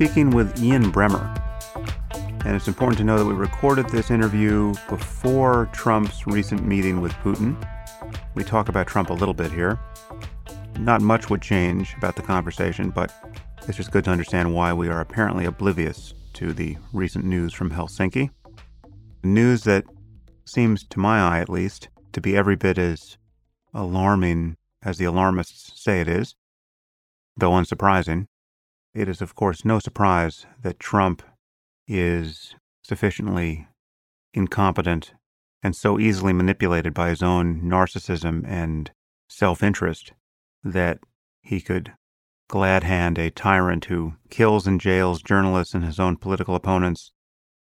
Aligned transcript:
speaking 0.00 0.30
with 0.30 0.62
Ian 0.62 0.90
Bremmer. 0.90 1.28
And 2.46 2.56
it's 2.56 2.68
important 2.68 2.96
to 2.96 3.04
know 3.04 3.18
that 3.18 3.26
we 3.26 3.34
recorded 3.34 3.86
this 3.90 4.10
interview 4.10 4.72
before 4.88 5.68
Trump's 5.74 6.26
recent 6.26 6.66
meeting 6.66 7.02
with 7.02 7.12
Putin. 7.16 7.54
We 8.34 8.42
talk 8.42 8.70
about 8.70 8.86
Trump 8.86 9.10
a 9.10 9.12
little 9.12 9.34
bit 9.34 9.52
here. 9.52 9.78
Not 10.78 11.02
much 11.02 11.28
would 11.28 11.42
change 11.42 11.94
about 11.98 12.16
the 12.16 12.22
conversation, 12.22 12.88
but 12.88 13.12
it's 13.68 13.76
just 13.76 13.90
good 13.90 14.04
to 14.04 14.10
understand 14.10 14.54
why 14.54 14.72
we 14.72 14.88
are 14.88 15.02
apparently 15.02 15.44
oblivious 15.44 16.14
to 16.32 16.54
the 16.54 16.78
recent 16.94 17.26
news 17.26 17.52
from 17.52 17.70
Helsinki. 17.70 18.30
News 19.22 19.64
that 19.64 19.84
seems, 20.46 20.82
to 20.84 20.98
my 20.98 21.20
eye 21.20 21.40
at 21.40 21.50
least, 21.50 21.90
to 22.12 22.22
be 22.22 22.38
every 22.38 22.56
bit 22.56 22.78
as 22.78 23.18
alarming 23.74 24.56
as 24.82 24.96
the 24.96 25.04
alarmists 25.04 25.78
say 25.78 26.00
it 26.00 26.08
is, 26.08 26.36
though 27.36 27.50
unsurprising. 27.50 28.28
It 28.92 29.08
is, 29.08 29.22
of 29.22 29.36
course, 29.36 29.64
no 29.64 29.78
surprise 29.78 30.46
that 30.62 30.80
Trump 30.80 31.22
is 31.86 32.56
sufficiently 32.82 33.68
incompetent 34.34 35.14
and 35.62 35.76
so 35.76 35.98
easily 35.98 36.32
manipulated 36.32 36.92
by 36.92 37.10
his 37.10 37.22
own 37.22 37.60
narcissism 37.62 38.44
and 38.46 38.90
self 39.28 39.62
interest 39.62 40.12
that 40.64 40.98
he 41.40 41.60
could 41.60 41.92
glad 42.48 42.82
hand 42.82 43.16
a 43.16 43.30
tyrant 43.30 43.84
who 43.84 44.14
kills 44.28 44.66
and 44.66 44.80
jails 44.80 45.22
journalists 45.22 45.72
and 45.72 45.84
his 45.84 46.00
own 46.00 46.16
political 46.16 46.56
opponents 46.56 47.12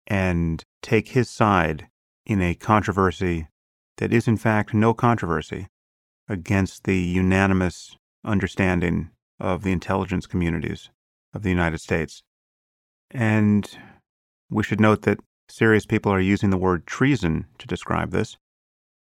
and 0.07 0.63
take 0.81 1.09
his 1.09 1.29
side 1.29 1.87
in 2.25 2.41
a 2.41 2.53
controversy 2.53 3.47
that 3.97 4.11
is, 4.11 4.27
in 4.27 4.35
fact, 4.35 4.73
no 4.73 4.93
controversy 4.93 5.67
against 6.27 6.83
the 6.83 6.97
unanimous 6.97 7.95
understanding 8.25 9.09
of 9.39 9.63
the 9.63 9.71
intelligence 9.71 10.25
communities 10.27 10.89
of 11.33 11.43
the 11.43 11.49
United 11.49 11.79
States. 11.79 12.23
And 13.11 13.69
we 14.49 14.63
should 14.63 14.79
note 14.79 15.03
that 15.03 15.19
serious 15.49 15.85
people 15.85 16.11
are 16.11 16.19
using 16.19 16.49
the 16.49 16.57
word 16.57 16.85
treason 16.85 17.45
to 17.59 17.67
describe 17.67 18.11
this. 18.11 18.37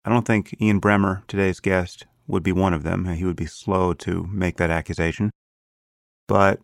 I 0.06 0.10
don't 0.10 0.26
think 0.26 0.56
Ian 0.62 0.80
Bremmer, 0.80 1.26
today's 1.28 1.60
guest, 1.60 2.06
would 2.28 2.44
be 2.44 2.52
one 2.52 2.74
of 2.74 2.84
them. 2.84 3.06
He 3.06 3.26
would 3.26 3.36
be 3.36 3.46
slow 3.46 3.94
to 3.94 4.28
make 4.32 4.58
that 4.58 4.70
accusation. 4.70 5.32
But 6.28 6.60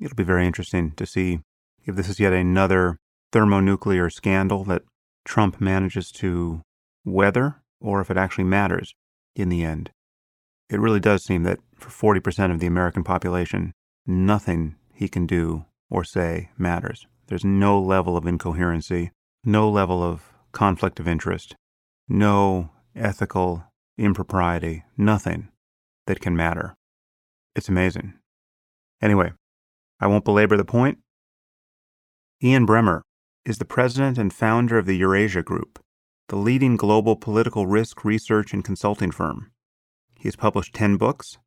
it'll 0.00 0.16
be 0.16 0.24
very 0.24 0.46
interesting 0.46 0.92
to 0.92 1.06
see 1.06 1.40
if 1.84 1.96
this 1.96 2.08
is 2.08 2.20
yet 2.20 2.32
another 2.32 2.98
thermonuclear 3.32 4.10
scandal 4.10 4.64
that 4.64 4.82
Trump 5.24 5.60
manages 5.60 6.10
to 6.12 6.62
weather 7.04 7.62
or 7.80 8.00
if 8.00 8.10
it 8.10 8.16
actually 8.16 8.44
matters 8.44 8.94
in 9.36 9.48
the 9.48 9.64
end. 9.64 9.90
It 10.70 10.80
really 10.80 11.00
does 11.00 11.24
seem 11.24 11.42
that 11.44 11.58
for 11.76 12.16
40% 12.16 12.52
of 12.52 12.60
the 12.60 12.66
American 12.66 13.04
population, 13.04 13.72
nothing 14.06 14.76
he 14.94 15.08
can 15.08 15.26
do 15.26 15.64
or 15.90 16.04
say 16.04 16.50
matters. 16.56 17.06
There's 17.26 17.44
no 17.44 17.80
level 17.80 18.16
of 18.16 18.26
incoherency, 18.26 19.10
no 19.44 19.68
level 19.70 20.02
of 20.02 20.32
conflict 20.52 21.00
of 21.00 21.08
interest, 21.08 21.56
no 22.08 22.70
ethical 22.94 23.64
impropriety, 23.98 24.84
nothing 24.96 25.48
that 26.06 26.20
can 26.20 26.36
matter. 26.36 26.74
It's 27.54 27.68
amazing. 27.68 28.14
Anyway, 29.00 29.32
I 30.00 30.06
won't 30.06 30.24
belabor 30.24 30.56
the 30.56 30.64
point. 30.64 30.98
Ian 32.42 32.66
Bremmer 32.66 33.02
is 33.44 33.58
the 33.58 33.64
president 33.64 34.18
and 34.18 34.32
founder 34.32 34.78
of 34.78 34.86
the 34.86 34.96
Eurasia 34.96 35.42
Group, 35.42 35.78
the 36.28 36.36
leading 36.36 36.76
global 36.76 37.16
political 37.16 37.66
risk 37.66 38.04
research 38.04 38.52
and 38.52 38.64
consulting 38.64 39.10
firm. 39.10 39.50
He 40.18 40.28
has 40.28 40.36
published 40.36 40.74
10 40.74 40.96
books, 40.96 41.38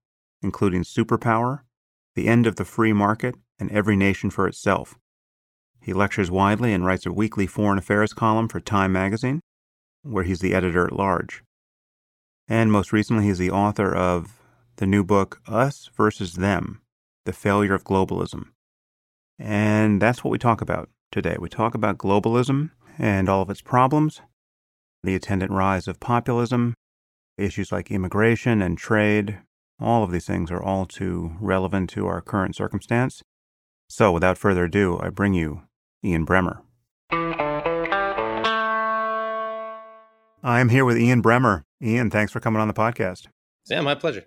including 0.41 0.83
Superpower, 0.83 1.61
The 2.17 2.27
End 2.27 2.47
of 2.47 2.55
the 2.55 2.65
Free 2.65 2.93
Market, 2.93 3.35
and 3.59 3.69
Every 3.69 3.95
Nation 3.95 4.31
for 4.31 4.47
Itself. 4.47 4.97
He 5.79 5.93
lectures 5.93 6.31
widely 6.31 6.73
and 6.73 6.83
writes 6.83 7.05
a 7.05 7.11
weekly 7.11 7.45
foreign 7.45 7.77
affairs 7.77 8.11
column 8.11 8.47
for 8.47 8.59
Time 8.59 8.91
magazine, 8.91 9.39
where 10.01 10.23
he's 10.23 10.39
the 10.39 10.55
editor 10.55 10.87
at 10.87 10.93
large. 10.93 11.43
And 12.47 12.71
most 12.71 12.91
recently, 12.91 13.25
he's 13.25 13.37
the 13.37 13.51
author 13.51 13.93
of 13.93 14.41
the 14.77 14.87
new 14.87 15.03
book, 15.03 15.41
Us 15.47 15.91
versus 15.95 16.33
Them 16.33 16.81
The 17.25 17.33
Failure 17.33 17.75
of 17.75 17.83
Globalism. 17.83 18.45
And 19.37 20.01
that's 20.01 20.23
what 20.23 20.31
we 20.31 20.39
talk 20.39 20.59
about 20.59 20.89
today. 21.11 21.37
We 21.39 21.49
talk 21.49 21.75
about 21.75 21.99
globalism 21.99 22.71
and 22.97 23.29
all 23.29 23.43
of 23.43 23.49
its 23.51 23.61
problems, 23.61 24.21
the 25.03 25.13
attendant 25.13 25.51
rise 25.51 25.87
of 25.87 25.99
populism, 25.99 26.73
issues 27.37 27.71
like 27.71 27.91
immigration 27.91 28.63
and 28.63 28.75
trade. 28.75 29.37
All 29.79 30.03
of 30.03 30.11
these 30.11 30.25
things 30.25 30.49
are 30.49 30.61
all 30.61 30.87
too 30.87 31.35
relevant 31.39 31.91
to 31.91 32.07
our 32.07 32.19
current 32.19 32.55
circumstance. 32.55 33.21
So, 33.87 34.11
without 34.11 34.37
further 34.37 34.65
ado, 34.65 34.99
I 34.99 35.09
bring 35.09 35.35
you 35.35 35.61
Ian 36.03 36.25
Bremmer. 36.25 36.61
I'm 40.43 40.69
here 40.69 40.83
with 40.83 40.97
Ian 40.97 41.21
Bremmer. 41.21 41.61
Ian, 41.81 42.09
thanks 42.09 42.31
for 42.31 42.39
coming 42.39 42.59
on 42.59 42.67
the 42.67 42.73
podcast. 42.73 43.27
Yeah, 43.69 43.81
my 43.81 43.93
pleasure. 43.93 44.23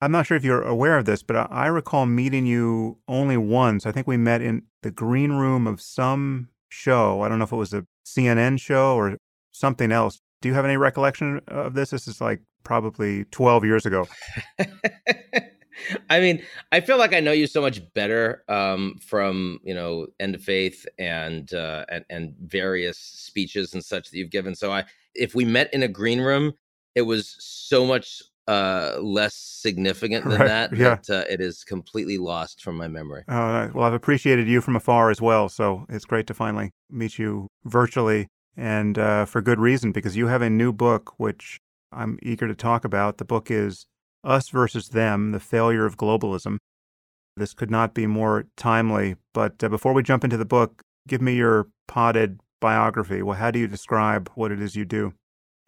I'm 0.00 0.10
not 0.10 0.26
sure 0.26 0.36
if 0.36 0.44
you're 0.44 0.62
aware 0.62 0.98
of 0.98 1.04
this, 1.04 1.22
but 1.22 1.48
I 1.50 1.66
recall 1.66 2.06
meeting 2.06 2.46
you 2.46 2.98
only 3.06 3.36
once. 3.36 3.86
I 3.86 3.92
think 3.92 4.08
we 4.08 4.16
met 4.16 4.42
in 4.42 4.62
the 4.82 4.90
green 4.90 5.32
room 5.32 5.68
of 5.68 5.80
some 5.80 6.48
show. 6.68 7.22
I 7.22 7.28
don't 7.28 7.38
know 7.38 7.44
if 7.44 7.52
it 7.52 7.56
was 7.56 7.72
a 7.72 7.86
CNN 8.04 8.58
show 8.60 8.96
or 8.96 9.16
something 9.52 9.92
else. 9.92 10.20
Do 10.40 10.48
you 10.48 10.54
have 10.54 10.64
any 10.64 10.76
recollection 10.76 11.40
of 11.46 11.74
this? 11.74 11.90
This 11.90 12.08
is 12.08 12.20
like 12.20 12.42
probably 12.64 13.24
12 13.26 13.64
years 13.64 13.86
ago. 13.86 14.06
I 16.10 16.20
mean, 16.20 16.42
I 16.72 16.80
feel 16.80 16.98
like 16.98 17.14
I 17.14 17.20
know 17.20 17.32
you 17.32 17.46
so 17.46 17.60
much 17.60 17.80
better 17.94 18.42
um, 18.48 18.98
from 19.00 19.60
you 19.62 19.74
know 19.74 20.08
End 20.18 20.34
of 20.34 20.42
Faith 20.42 20.86
and, 20.98 21.52
uh, 21.54 21.84
and 21.88 22.04
and 22.10 22.34
various 22.40 22.98
speeches 22.98 23.74
and 23.74 23.84
such 23.84 24.10
that 24.10 24.18
you've 24.18 24.30
given. 24.30 24.54
So 24.54 24.72
I, 24.72 24.84
if 25.14 25.34
we 25.34 25.44
met 25.44 25.72
in 25.72 25.82
a 25.82 25.88
green 25.88 26.20
room, 26.20 26.54
it 26.94 27.02
was 27.02 27.36
so 27.38 27.86
much 27.86 28.22
uh, 28.48 28.96
less 29.00 29.34
significant 29.34 30.24
than 30.24 30.40
right. 30.40 30.46
that 30.46 30.76
yeah. 30.76 30.96
that 30.96 31.10
uh, 31.10 31.24
it 31.30 31.40
is 31.40 31.64
completely 31.64 32.18
lost 32.18 32.62
from 32.62 32.76
my 32.76 32.88
memory. 32.88 33.22
Uh, 33.28 33.68
well, 33.74 33.86
I've 33.86 33.92
appreciated 33.92 34.48
you 34.48 34.60
from 34.60 34.74
afar 34.74 35.10
as 35.10 35.20
well, 35.20 35.48
so 35.48 35.84
it's 35.88 36.06
great 36.06 36.26
to 36.28 36.34
finally 36.34 36.72
meet 36.90 37.18
you 37.18 37.48
virtually, 37.64 38.28
and 38.56 38.98
uh, 38.98 39.26
for 39.26 39.42
good 39.42 39.60
reason 39.60 39.92
because 39.92 40.16
you 40.16 40.28
have 40.28 40.42
a 40.42 40.50
new 40.50 40.72
book 40.72 41.12
which 41.18 41.60
I'm 41.92 42.18
eager 42.22 42.46
to 42.46 42.54
talk 42.54 42.84
about. 42.84 43.18
The 43.18 43.24
book 43.24 43.50
is 43.50 43.86
us 44.24 44.48
versus 44.48 44.88
Them 44.88 45.32
The 45.32 45.40
Failure 45.40 45.86
of 45.86 45.96
Globalism. 45.96 46.58
This 47.36 47.54
could 47.54 47.70
not 47.70 47.94
be 47.94 48.06
more 48.06 48.46
timely. 48.56 49.16
But 49.32 49.62
uh, 49.62 49.68
before 49.68 49.92
we 49.92 50.02
jump 50.02 50.24
into 50.24 50.36
the 50.36 50.44
book, 50.44 50.82
give 51.06 51.22
me 51.22 51.34
your 51.34 51.68
potted 51.86 52.40
biography. 52.60 53.22
Well, 53.22 53.36
how 53.38 53.50
do 53.50 53.58
you 53.58 53.68
describe 53.68 54.30
what 54.34 54.52
it 54.52 54.60
is 54.60 54.76
you 54.76 54.84
do? 54.84 55.14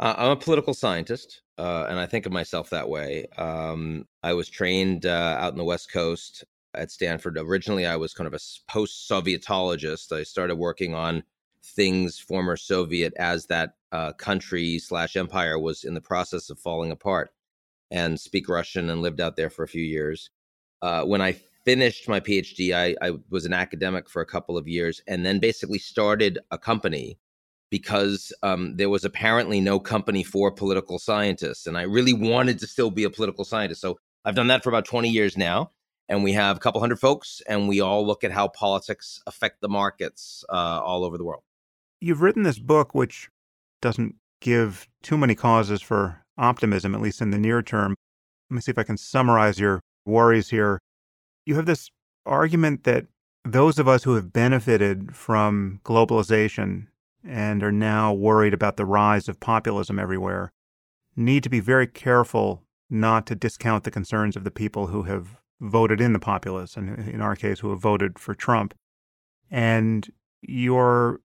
Uh, 0.00 0.14
I'm 0.16 0.30
a 0.30 0.36
political 0.36 0.74
scientist, 0.74 1.42
uh, 1.58 1.86
and 1.88 1.98
I 1.98 2.06
think 2.06 2.24
of 2.26 2.32
myself 2.32 2.70
that 2.70 2.88
way. 2.88 3.26
Um, 3.36 4.06
I 4.22 4.32
was 4.32 4.48
trained 4.48 5.04
uh, 5.04 5.36
out 5.38 5.52
in 5.52 5.58
the 5.58 5.64
West 5.64 5.92
Coast 5.92 6.44
at 6.74 6.90
Stanford. 6.90 7.36
Originally, 7.38 7.86
I 7.86 7.96
was 7.96 8.14
kind 8.14 8.26
of 8.26 8.34
a 8.34 8.40
post 8.70 9.08
Sovietologist. 9.10 10.10
I 10.12 10.22
started 10.22 10.56
working 10.56 10.94
on 10.94 11.22
things 11.70 12.18
former 12.18 12.56
Soviet 12.56 13.12
as 13.16 13.46
that 13.46 13.74
uh, 13.92 14.12
country 14.12 14.78
slash 14.78 15.16
empire 15.16 15.58
was 15.58 15.84
in 15.84 15.94
the 15.94 16.00
process 16.00 16.50
of 16.50 16.58
falling 16.58 16.90
apart 16.90 17.30
and 17.90 18.20
speak 18.20 18.48
Russian 18.48 18.90
and 18.90 19.02
lived 19.02 19.20
out 19.20 19.36
there 19.36 19.50
for 19.50 19.62
a 19.62 19.68
few 19.68 19.82
years. 19.82 20.30
Uh, 20.82 21.04
when 21.04 21.20
I 21.20 21.32
finished 21.64 22.08
my 22.08 22.20
PhD, 22.20 22.72
I, 22.72 22.94
I, 23.06 23.12
was 23.30 23.44
an 23.44 23.52
academic 23.52 24.08
for 24.08 24.22
a 24.22 24.26
couple 24.26 24.56
of 24.56 24.68
years 24.68 25.02
and 25.06 25.26
then 25.26 25.40
basically 25.40 25.78
started 25.78 26.38
a 26.50 26.58
company 26.58 27.18
because 27.70 28.32
um, 28.42 28.76
there 28.76 28.88
was 28.88 29.04
apparently 29.04 29.60
no 29.60 29.78
company 29.78 30.22
for 30.22 30.50
political 30.50 30.98
scientists. 30.98 31.66
And 31.66 31.76
I 31.76 31.82
really 31.82 32.14
wanted 32.14 32.58
to 32.60 32.66
still 32.66 32.90
be 32.90 33.04
a 33.04 33.10
political 33.10 33.44
scientist. 33.44 33.80
So 33.80 33.98
I've 34.24 34.34
done 34.34 34.48
that 34.48 34.62
for 34.62 34.70
about 34.70 34.84
20 34.84 35.08
years 35.08 35.36
now. 35.36 35.70
And 36.08 36.24
we 36.24 36.32
have 36.32 36.56
a 36.56 36.60
couple 36.60 36.80
hundred 36.80 36.98
folks, 36.98 37.40
and 37.48 37.68
we 37.68 37.80
all 37.80 38.04
look 38.04 38.24
at 38.24 38.32
how 38.32 38.48
politics 38.48 39.22
affect 39.28 39.60
the 39.60 39.68
markets 39.68 40.44
uh, 40.48 40.80
all 40.82 41.04
over 41.04 41.16
the 41.16 41.22
world. 41.22 41.44
You've 42.00 42.22
written 42.22 42.42
this 42.42 42.58
book, 42.58 42.94
which 42.94 43.28
doesn't 43.82 44.16
give 44.40 44.88
too 45.02 45.18
many 45.18 45.34
causes 45.34 45.82
for 45.82 46.24
optimism, 46.38 46.94
at 46.94 47.00
least 47.00 47.20
in 47.20 47.30
the 47.30 47.38
near 47.38 47.62
term. 47.62 47.94
Let 48.48 48.54
me 48.54 48.60
see 48.62 48.70
if 48.70 48.78
I 48.78 48.84
can 48.84 48.96
summarize 48.96 49.60
your 49.60 49.80
worries 50.06 50.50
here. 50.50 50.80
You 51.44 51.56
have 51.56 51.66
this 51.66 51.90
argument 52.24 52.84
that 52.84 53.06
those 53.44 53.78
of 53.78 53.86
us 53.86 54.04
who 54.04 54.14
have 54.14 54.32
benefited 54.32 55.14
from 55.14 55.80
globalization 55.84 56.86
and 57.24 57.62
are 57.62 57.72
now 57.72 58.12
worried 58.12 58.54
about 58.54 58.76
the 58.76 58.86
rise 58.86 59.28
of 59.28 59.40
populism 59.40 59.98
everywhere 59.98 60.50
need 61.16 61.42
to 61.42 61.50
be 61.50 61.60
very 61.60 61.86
careful 61.86 62.62
not 62.88 63.26
to 63.26 63.34
discount 63.34 63.84
the 63.84 63.90
concerns 63.90 64.36
of 64.36 64.44
the 64.44 64.50
people 64.50 64.88
who 64.88 65.02
have 65.04 65.36
voted 65.60 66.00
in 66.00 66.14
the 66.14 66.18
populace, 66.18 66.76
and 66.76 66.98
in 67.08 67.20
our 67.20 67.36
case, 67.36 67.60
who 67.60 67.70
have 67.70 67.80
voted 67.80 68.18
for 68.18 68.34
Trump. 68.34 68.74
And 69.50 70.10
you're 70.40 71.20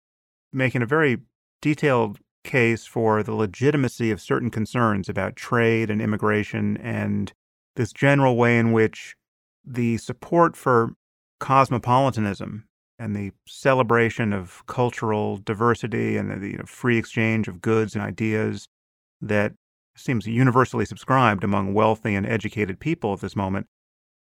making 0.55 0.81
a 0.81 0.87
very 0.87 1.17
detailed 1.61 2.19
case 2.43 2.85
for 2.85 3.23
the 3.23 3.33
legitimacy 3.33 4.11
of 4.11 4.21
certain 4.21 4.49
concerns 4.49 5.09
about 5.09 5.35
trade 5.35 5.89
and 5.89 6.01
immigration 6.01 6.77
and 6.77 7.33
this 7.75 7.91
general 7.91 8.37
way 8.37 8.57
in 8.57 8.71
which 8.71 9.15
the 9.65 9.97
support 9.97 10.55
for 10.55 10.93
cosmopolitanism 11.39 12.65
and 12.97 13.15
the 13.15 13.31
celebration 13.47 14.31
of 14.31 14.65
cultural 14.67 15.37
diversity 15.37 16.15
and 16.15 16.41
the 16.41 16.51
you 16.51 16.57
know, 16.57 16.65
free 16.65 16.97
exchange 16.97 17.47
of 17.47 17.61
goods 17.61 17.93
and 17.93 18.03
ideas 18.03 18.67
that 19.19 19.53
seems 19.97 20.27
universally 20.27 20.85
subscribed 20.85 21.43
among 21.43 21.73
wealthy 21.73 22.15
and 22.15 22.25
educated 22.25 22.79
people 22.79 23.13
at 23.13 23.19
this 23.19 23.35
moment 23.35 23.65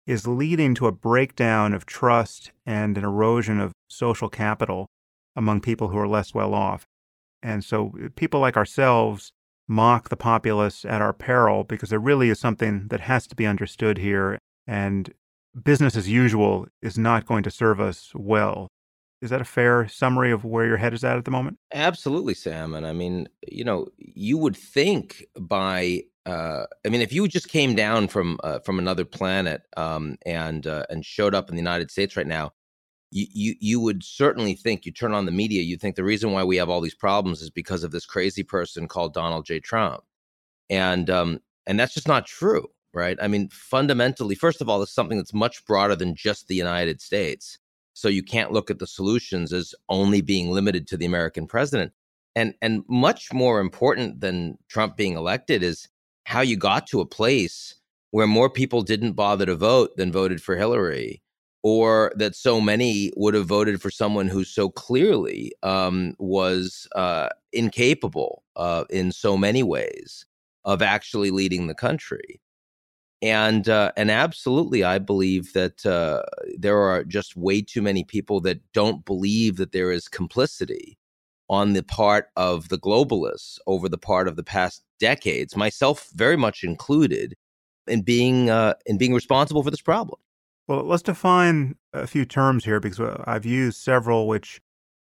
is 0.07 0.27
leading 0.27 0.73
to 0.75 0.87
a 0.87 0.91
breakdown 0.91 1.73
of 1.73 1.85
trust 1.85 2.51
and 2.65 2.97
an 2.97 3.03
erosion 3.03 3.59
of 3.59 3.71
social 3.87 4.29
capital 4.29 4.87
among 5.35 5.61
people 5.61 5.89
who 5.89 5.97
are 5.97 6.07
less 6.07 6.33
well 6.33 6.53
off. 6.53 6.85
And 7.41 7.63
so 7.63 7.93
uh, 8.03 8.09
people 8.15 8.39
like 8.39 8.57
ourselves 8.57 9.31
mock 9.67 10.09
the 10.09 10.17
populace 10.17 10.85
at 10.85 11.01
our 11.01 11.13
peril 11.13 11.63
because 11.63 11.89
there 11.89 11.99
really 11.99 12.29
is 12.29 12.39
something 12.39 12.87
that 12.89 13.01
has 13.01 13.27
to 13.27 13.35
be 13.35 13.45
understood 13.45 13.97
here. 13.97 14.39
And 14.67 15.13
business 15.61 15.95
as 15.95 16.09
usual 16.09 16.67
is 16.81 16.97
not 16.97 17.25
going 17.25 17.43
to 17.43 17.51
serve 17.51 17.79
us 17.79 18.11
well. 18.15 18.67
Is 19.21 19.29
that 19.29 19.41
a 19.41 19.45
fair 19.45 19.87
summary 19.87 20.31
of 20.31 20.43
where 20.43 20.65
your 20.65 20.77
head 20.77 20.93
is 20.93 21.03
at 21.03 21.17
at 21.17 21.23
the 21.23 21.31
moment? 21.31 21.57
Absolutely, 21.73 22.33
Sam. 22.33 22.73
And 22.73 22.85
I 22.85 22.91
mean, 22.91 23.29
you 23.47 23.63
know, 23.63 23.87
you 23.97 24.37
would 24.37 24.57
think 24.57 25.25
by 25.39 26.03
uh, 26.25 26.65
I 26.85 26.89
mean, 26.89 27.01
if 27.01 27.11
you 27.11 27.27
just 27.27 27.49
came 27.49 27.75
down 27.75 28.07
from 28.07 28.39
uh, 28.43 28.59
from 28.59 28.79
another 28.79 29.05
planet 29.05 29.63
um, 29.75 30.17
and 30.25 30.65
uh, 30.65 30.85
and 30.89 31.05
showed 31.05 31.35
up 31.35 31.49
in 31.49 31.55
the 31.55 31.61
United 31.61 31.91
States 31.91 32.15
right 32.15 32.27
now, 32.27 32.51
you, 33.13 33.55
you 33.59 33.79
would 33.79 34.03
certainly 34.03 34.55
think 34.55 34.85
you 34.85 34.91
turn 34.91 35.13
on 35.13 35.25
the 35.25 35.31
media, 35.31 35.61
you 35.61 35.77
think 35.77 35.95
the 35.95 36.03
reason 36.03 36.31
why 36.31 36.43
we 36.43 36.57
have 36.57 36.69
all 36.69 36.81
these 36.81 36.95
problems 36.95 37.41
is 37.41 37.49
because 37.49 37.83
of 37.83 37.91
this 37.91 38.05
crazy 38.05 38.43
person 38.43 38.87
called 38.87 39.13
Donald 39.13 39.45
J. 39.45 39.59
Trump, 39.59 40.03
and 40.69 41.09
um, 41.09 41.39
and 41.67 41.79
that's 41.79 41.93
just 41.93 42.07
not 42.07 42.25
true, 42.25 42.69
right? 42.93 43.17
I 43.21 43.27
mean, 43.27 43.49
fundamentally, 43.49 44.35
first 44.35 44.61
of 44.61 44.69
all, 44.69 44.81
it's 44.81 44.91
something 44.91 45.17
that's 45.17 45.33
much 45.33 45.65
broader 45.65 45.95
than 45.95 46.15
just 46.15 46.47
the 46.47 46.55
United 46.55 47.01
States. 47.01 47.59
So 47.93 48.07
you 48.07 48.23
can't 48.23 48.51
look 48.51 48.71
at 48.71 48.79
the 48.79 48.87
solutions 48.87 49.53
as 49.53 49.75
only 49.89 50.21
being 50.21 50.49
limited 50.49 50.87
to 50.87 50.97
the 50.97 51.05
American 51.05 51.47
president. 51.47 51.91
And 52.35 52.55
and 52.61 52.83
much 52.87 53.31
more 53.31 53.59
important 53.59 54.19
than 54.19 54.57
Trump 54.67 54.97
being 54.97 55.15
elected 55.15 55.61
is 55.61 55.87
how 56.25 56.41
you 56.41 56.57
got 56.57 56.87
to 56.87 57.01
a 57.01 57.05
place 57.05 57.75
where 58.11 58.27
more 58.27 58.49
people 58.49 58.83
didn't 58.83 59.13
bother 59.13 59.45
to 59.45 59.55
vote 59.55 59.97
than 59.97 60.11
voted 60.11 60.41
for 60.41 60.55
Hillary, 60.55 61.22
or 61.63 62.11
that 62.17 62.35
so 62.35 62.59
many 62.59 63.11
would 63.15 63.33
have 63.33 63.47
voted 63.47 63.81
for 63.81 63.89
someone 63.89 64.27
who 64.27 64.43
so 64.43 64.69
clearly 64.69 65.53
um, 65.63 66.13
was 66.19 66.87
uh, 66.95 67.29
incapable 67.53 68.43
uh, 68.57 68.83
in 68.89 69.11
so 69.11 69.37
many 69.37 69.63
ways 69.63 70.25
of 70.65 70.81
actually 70.81 71.31
leading 71.31 71.67
the 71.67 71.73
country. 71.75 72.41
And 73.21 73.69
uh, 73.69 73.93
and 73.95 74.11
absolutely, 74.11 74.83
I 74.83 74.99
believe 74.99 75.53
that 75.53 75.85
uh, 75.85 76.23
there 76.57 76.77
are 76.77 77.05
just 77.05 77.37
way 77.37 77.61
too 77.61 77.81
many 77.81 78.03
people 78.03 78.41
that 78.41 78.59
don't 78.73 79.05
believe 79.05 79.55
that 79.55 79.71
there 79.71 79.91
is 79.91 80.09
complicity 80.09 80.97
on 81.49 81.71
the 81.71 81.83
part 81.83 82.27
of 82.35 82.67
the 82.67 82.77
globalists 82.77 83.59
over 83.65 83.87
the 83.87 83.97
part 83.97 84.27
of 84.27 84.35
the 84.35 84.43
past 84.43 84.83
decades, 84.99 85.55
myself 85.55 86.09
very 86.15 86.35
much 86.35 86.65
included, 86.65 87.33
in 87.87 88.01
being 88.01 88.49
uh, 88.49 88.73
in 88.85 88.97
being 88.97 89.13
responsible 89.13 89.63
for 89.63 89.71
this 89.71 89.81
problem. 89.81 90.19
Well, 90.67 90.83
let's 90.83 91.03
define 91.03 91.75
a 91.91 92.07
few 92.07 92.25
terms 92.25 92.65
here 92.65 92.79
because 92.79 92.99
uh, 92.99 93.23
I've 93.25 93.45
used 93.45 93.77
several 93.77 94.27
which 94.27 94.61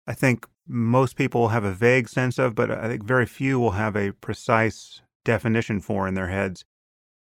I 0.07 0.15
think 0.15 0.47
most 0.69 1.17
people 1.17 1.49
have 1.49 1.65
a 1.65 1.73
vague 1.73 2.09
sense 2.09 2.39
of, 2.39 2.55
but 2.55 2.71
I 2.71 2.89
think 2.89 3.05
very 3.05 3.27
few 3.27 3.59
will 3.59 3.73
have 3.73 3.97
a 3.97 4.13
precise 4.13 5.03
definition 5.25 5.81
for 5.81 6.07
in 6.07 6.15
their 6.15 6.29
heads. 6.29 6.65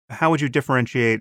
How 0.09 0.31
would 0.31 0.41
you 0.41 0.49
differentiate, 0.49 1.21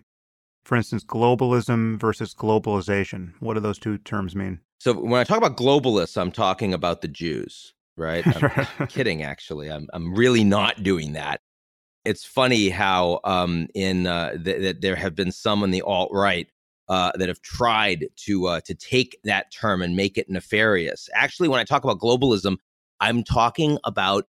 for 0.63 0.75
instance, 0.75 1.03
globalism 1.03 1.99
versus 1.99 2.33
globalization? 2.33 3.33
What 3.39 3.55
do 3.55 3.59
those 3.59 3.79
two 3.79 3.97
terms 3.97 4.35
mean? 4.35 4.59
So 4.79 4.93
when 4.93 5.19
I 5.19 5.23
talk 5.23 5.37
about 5.37 5.57
globalists, 5.57 6.19
I'm 6.19 6.31
talking 6.31 6.73
about 6.73 7.01
the 7.01 7.07
Jews 7.07 7.73
right? 7.97 8.25
I'm 8.25 8.87
kidding, 8.87 9.23
actually. 9.23 9.71
I'm 9.71 9.87
I'm 9.93 10.13
really 10.13 10.43
not 10.43 10.83
doing 10.83 11.13
that. 11.13 11.41
It's 12.03 12.25
funny 12.25 12.69
how 12.69 13.19
um, 13.23 13.67
in 13.75 14.07
uh, 14.07 14.31
th- 14.31 14.61
that 14.61 14.81
there 14.81 14.95
have 14.95 15.15
been 15.15 15.31
some 15.31 15.63
in 15.63 15.71
the 15.71 15.83
alt 15.83 16.09
right 16.11 16.47
uh, 16.89 17.11
that 17.15 17.29
have 17.29 17.41
tried 17.41 18.07
to 18.17 18.47
uh, 18.47 18.61
to 18.61 18.73
take 18.73 19.17
that 19.23 19.51
term 19.51 19.81
and 19.81 19.95
make 19.95 20.17
it 20.17 20.29
nefarious. 20.29 21.09
Actually, 21.13 21.49
when 21.49 21.59
I 21.59 21.63
talk 21.63 21.83
about 21.83 21.99
globalism, 21.99 22.57
I'm 22.99 23.23
talking 23.23 23.77
about 23.83 24.27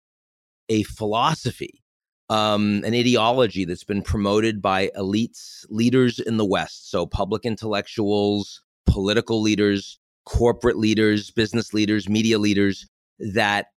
a 0.69 0.83
philosophy, 0.83 1.83
um, 2.29 2.83
an 2.85 2.93
ideology 2.93 3.65
that's 3.65 3.83
been 3.83 4.01
promoted 4.01 4.61
by 4.61 4.89
elites, 4.97 5.65
leaders 5.69 6.19
in 6.19 6.37
the 6.37 6.45
West, 6.45 6.89
so 6.89 7.05
public 7.05 7.45
intellectuals, 7.45 8.61
political 8.85 9.41
leaders, 9.41 9.99
corporate 10.25 10.77
leaders, 10.77 11.31
business 11.31 11.73
leaders, 11.73 12.07
media 12.07 12.37
leaders 12.37 12.87
that 13.19 13.67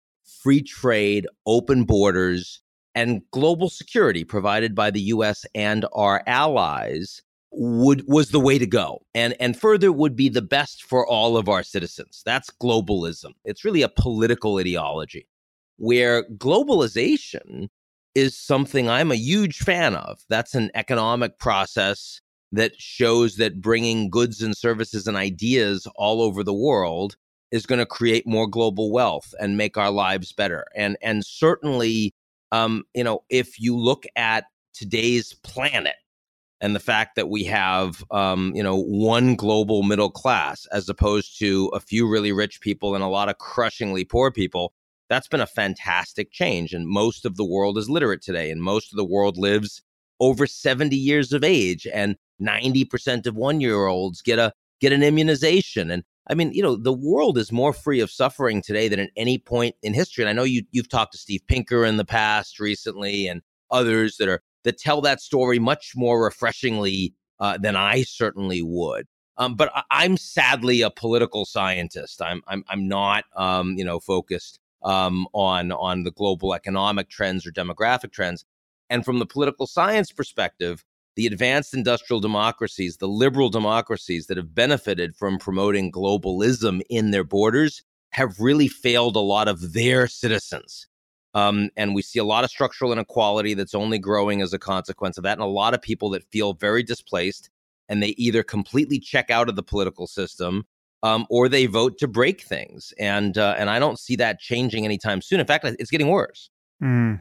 free 0.43 0.63
trade, 0.63 1.27
open 1.47 1.85
borders, 1.85 2.61
and 2.95 3.23
global 3.31 3.69
security 3.69 4.25
provided 4.25 4.75
by 4.75 4.91
the 4.91 5.01
US 5.01 5.45
and 5.55 5.85
our 5.93 6.23
allies 6.27 7.23
would 7.57 8.05
was 8.07 8.31
the 8.31 8.41
way 8.41 8.59
to 8.59 8.67
go. 8.67 9.03
And 9.15 9.35
and 9.41 9.59
further 9.59 9.93
would 9.93 10.17
be 10.17 10.29
the 10.29 10.43
best 10.43 10.83
for 10.83 11.07
all 11.07 11.37
of 11.37 11.49
our 11.49 11.63
citizens. 11.63 12.23
That's 12.25 12.51
globalism. 12.51 13.33
It's 13.45 13.65
really 13.65 13.83
a 13.83 13.89
political 13.89 14.59
ideology 14.59 15.29
where 15.77 16.25
globalization 16.37 17.69
is 18.15 18.37
something 18.37 18.89
i'm 18.89 19.11
a 19.11 19.17
huge 19.17 19.59
fan 19.59 19.95
of. 19.95 20.21
That's 20.29 20.55
an 20.55 20.71
economic 20.75 21.39
process 21.39 22.21
that 22.53 22.81
shows 22.81 23.37
that 23.37 23.61
bringing 23.61 24.09
goods 24.09 24.41
and 24.41 24.57
services 24.57 25.09
and 25.09 25.17
ideas 25.17 25.89
all 25.97 26.23
over 26.23 26.45
the 26.45 26.55
world 26.55 27.17
is 27.51 27.67
going 27.67 27.81
to 27.81 27.87
create 27.87 28.27
more 28.27 28.47
global 28.47 28.93
wealth 28.93 29.35
and 29.41 29.57
make 29.57 29.77
our 29.77 29.91
lives 29.91 30.33
better. 30.33 30.67
And 30.77 30.97
and 31.03 31.25
certainly, 31.25 32.15
um, 32.53 32.85
you 32.95 33.05
know, 33.05 33.25
if 33.29 33.61
you 33.61 33.77
look 33.77 34.05
at 34.17 34.45
today's 34.73 35.35
planet 35.43 35.97
and 36.61 36.75
the 36.75 36.81
fact 36.81 37.17
that 37.17 37.29
we 37.29 37.45
have, 37.45 38.05
um, 38.11 38.53
you 38.55 38.63
know, 38.63 38.81
one 38.81 39.35
global 39.35 39.83
middle 39.83 40.11
class 40.11 40.67
as 40.67 40.89
opposed 40.89 41.39
to 41.39 41.71
a 41.75 41.81
few 41.81 42.09
really 42.09 42.33
rich 42.33 42.61
people 42.61 42.95
and 42.95 43.05
a 43.05 43.09
lot 43.09 43.29
of 43.29 43.39
crushingly 43.39 44.05
poor 44.05 44.31
people, 44.31 44.73
that's 45.09 45.29
been 45.29 45.41
a 45.41 45.47
fantastic 45.47 46.31
change. 46.33 46.73
And 46.73 46.89
most 46.89 47.25
of 47.25 47.37
the 47.37 47.45
world 47.45 47.77
is 47.77 47.91
literate 47.91 48.23
today, 48.23 48.51
and 48.51 48.63
most 48.63 48.93
of 48.93 48.97
the 48.97 49.05
world 49.05 49.37
lives 49.37 49.83
over 50.21 50.47
70 50.47 50.97
years 50.97 51.33
of 51.33 51.45
age, 51.45 51.87
and 51.93 52.17
90% 52.41 53.27
of 53.27 53.37
one 53.37 53.61
year 53.61 53.87
olds 53.87 54.23
get 54.23 54.39
a 54.39 54.53
get 54.81 54.93
an 54.93 55.03
immunization 55.03 55.91
and 55.91 56.03
I 56.27 56.35
mean, 56.35 56.53
you 56.53 56.63
know, 56.63 56.77
the 56.77 56.93
world 56.93 57.37
is 57.37 57.53
more 57.53 57.73
free 57.73 58.01
of 58.01 58.11
suffering 58.11 58.63
today 58.63 58.89
than 58.89 58.99
at 58.99 59.11
any 59.17 59.39
point 59.39 59.77
in 59.83 59.93
history. 59.93 60.25
And 60.25 60.29
I 60.31 60.33
know 60.33 60.45
you 60.45 60.63
you've 60.71 60.89
talked 60.89 61.13
to 61.13 61.19
Steve 61.19 61.43
Pinker 61.47 61.85
in 61.85 61.99
the 61.99 62.05
past 62.05 62.59
recently 62.59 63.29
and 63.29 63.43
others 63.71 64.17
that 64.17 64.29
are 64.29 64.43
that 64.65 64.79
tell 64.79 65.01
that 65.03 65.21
story 65.21 65.59
much 65.59 65.93
more 65.95 66.23
refreshingly 66.23 67.15
uh, 67.41 67.59
than 67.59 67.77
I 67.77 68.03
certainly 68.03 68.63
would. 68.63 69.07
Um, 69.37 69.55
but 69.55 69.73
I, 69.91 70.05
am 70.05 70.17
sadly 70.17 70.83
a 70.83 70.91
political 70.91 71.45
scientist. 71.45 72.23
I'm 72.23 72.43
I'm 72.47 72.65
I'm 72.69 72.87
not 72.87 73.25
um, 73.37 73.77
you 73.77 73.85
know 73.85 73.99
focused 73.99 74.61
um, 74.83 75.27
on 75.33 75.73
on 75.73 76.05
the 76.05 76.13
global 76.13 76.55
economic 76.55 77.09
trends 77.09 77.47
or 77.47 77.51
demographic 77.51 78.13
trends. 78.13 78.45
And 78.91 79.05
from 79.05 79.19
the 79.19 79.27
political 79.27 79.67
science 79.67 80.13
perspective, 80.13 80.85
the 81.17 81.27
advanced 81.27 81.75
industrial 81.75 82.21
democracies, 82.21 82.99
the 82.99 83.09
liberal 83.09 83.49
democracies 83.49 84.27
that 84.27 84.37
have 84.37 84.55
benefited 84.55 85.17
from 85.17 85.39
promoting 85.39 85.91
globalism 85.91 86.81
in 86.89 87.11
their 87.11 87.25
borders, 87.25 87.83
have 88.11 88.39
really 88.39 88.69
failed 88.69 89.17
a 89.17 89.21
lot 89.21 89.49
of 89.49 89.73
their 89.73 90.07
citizens. 90.07 90.87
Um, 91.35 91.71
and 91.77 91.95
we 91.95 92.03
see 92.03 92.19
a 92.19 92.25
lot 92.25 92.45
of 92.45 92.51
structural 92.51 92.93
inequality 92.93 93.55
that's 93.55 93.75
only 93.75 93.99
growing 93.99 94.41
as 94.41 94.53
a 94.53 94.59
consequence 94.59 95.19
of 95.19 95.25
that, 95.25 95.33
and 95.33 95.43
a 95.43 95.47
lot 95.47 95.75
of 95.75 95.83
people 95.83 96.11
that 96.11 96.25
feel 96.31 96.55
very 96.55 96.83
displaced, 96.83 97.51
and 97.89 98.03
they 98.03 98.15
either 98.17 98.43
completely 98.43 98.99
check 99.01 99.31
out 99.31 99.49
of 99.49 99.57
the 99.57 99.63
political 99.63 100.07
system 100.07 100.65
um, 101.05 101.27
or 101.29 101.49
they 101.49 101.67
vote 101.67 101.99
to 101.99 102.09
break 102.09 102.41
things. 102.41 102.93
And 102.99 103.37
uh, 103.37 103.55
and 103.59 103.69
I 103.69 103.79
don't 103.79 103.99
see 103.99 104.17
that 104.17 104.41
changing 104.41 104.85
anytime 104.85 105.21
soon. 105.21 105.39
In 105.39 105.47
fact, 105.47 105.65
it's 105.65 105.91
getting 105.91 106.09
worse. 106.09 106.51
Mm. 106.83 107.21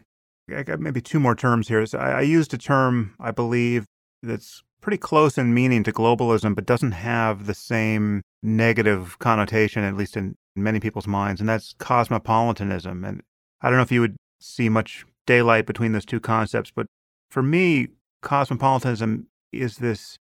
I 0.55 0.63
got 0.63 0.79
maybe 0.79 1.01
two 1.01 1.19
more 1.19 1.35
terms 1.35 1.67
here. 1.67 1.85
So 1.85 1.99
I, 1.99 2.11
I 2.11 2.21
used 2.21 2.53
a 2.53 2.57
term, 2.57 3.15
I 3.19 3.31
believe, 3.31 3.85
that's 4.21 4.63
pretty 4.81 4.97
close 4.97 5.37
in 5.37 5.53
meaning 5.53 5.83
to 5.83 5.93
globalism, 5.93 6.55
but 6.55 6.65
doesn't 6.65 6.91
have 6.91 7.45
the 7.45 7.53
same 7.53 8.21
negative 8.41 9.17
connotation, 9.19 9.83
at 9.83 9.95
least 9.95 10.17
in 10.17 10.35
many 10.55 10.79
people's 10.79 11.07
minds, 11.07 11.39
and 11.39 11.49
that's 11.49 11.73
cosmopolitanism. 11.79 13.03
And 13.03 13.21
I 13.63 13.69
don't 13.69 13.77
know 13.77 13.83
if 13.83 13.91
you 13.91 14.01
would 14.01 14.17
see 14.39 14.67
much 14.69 15.05
daylight 15.25 15.65
between 15.65 15.93
those 15.93 16.05
two 16.05 16.19
concepts, 16.19 16.69
but 16.69 16.85
for 17.31 17.41
me, 17.41 17.87
cosmopolitanism 18.21 19.27
is 19.51 19.77
this 19.77 20.17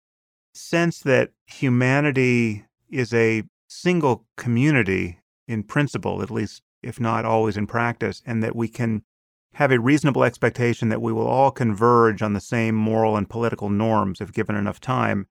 sense 0.53 0.99
that 0.99 1.31
humanity 1.47 2.65
is 2.89 3.13
a 3.13 3.43
single 3.69 4.25
community 4.35 5.19
in 5.47 5.63
principle, 5.63 6.21
at 6.21 6.29
least 6.29 6.61
if 6.83 6.99
not 6.99 7.23
always 7.23 7.55
in 7.55 7.65
practice, 7.65 8.21
and 8.25 8.43
that 8.43 8.55
we 8.55 8.67
can 8.67 9.03
have 9.53 9.71
a 9.71 9.79
reasonable 9.79 10.23
expectation 10.23 10.89
that 10.89 11.01
we 11.01 11.13
will 11.13 11.27
all 11.27 11.49
converge 11.51 12.21
on 12.21 12.33
the 12.33 12.39
same 12.39 12.75
moral 12.75 13.15
and 13.17 13.29
political 13.29 13.69
norms 13.69 14.21
if 14.21 14.33
given 14.33 14.55
enough 14.55 14.79
time. 14.79 15.27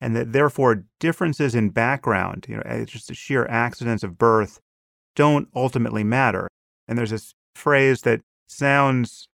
and 0.00 0.16
that 0.16 0.32
therefore 0.32 0.84
differences 0.98 1.54
in 1.54 1.68
background, 1.70 2.46
you 2.48 2.56
know, 2.56 2.62
it's 2.64 2.92
just 2.92 3.08
the 3.08 3.14
sheer 3.14 3.46
accidents 3.46 4.02
of 4.02 4.16
birth, 4.18 4.60
don't 5.14 5.48
ultimately 5.54 6.02
matter. 6.02 6.48
And 6.88 6.96
there's 6.96 7.10
this 7.10 7.34
phrase 7.54 8.02
that 8.02 8.20
sounds 8.46 9.28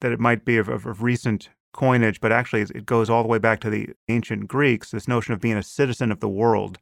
that 0.00 0.12
it 0.12 0.20
might 0.20 0.44
be 0.44 0.56
of, 0.56 0.68
of, 0.68 0.86
of 0.86 1.02
recent 1.02 1.48
coinage, 1.72 2.20
but 2.20 2.32
actually 2.32 2.62
it 2.62 2.86
goes 2.86 3.08
all 3.08 3.22
the 3.22 3.28
way 3.28 3.38
back 3.38 3.60
to 3.60 3.70
the 3.70 3.90
ancient 4.08 4.48
Greeks. 4.48 4.90
This 4.90 5.08
notion 5.08 5.32
of 5.32 5.40
being 5.40 5.56
a 5.56 5.62
citizen 5.62 6.12
of 6.12 6.20
the 6.20 6.28
world, 6.28 6.78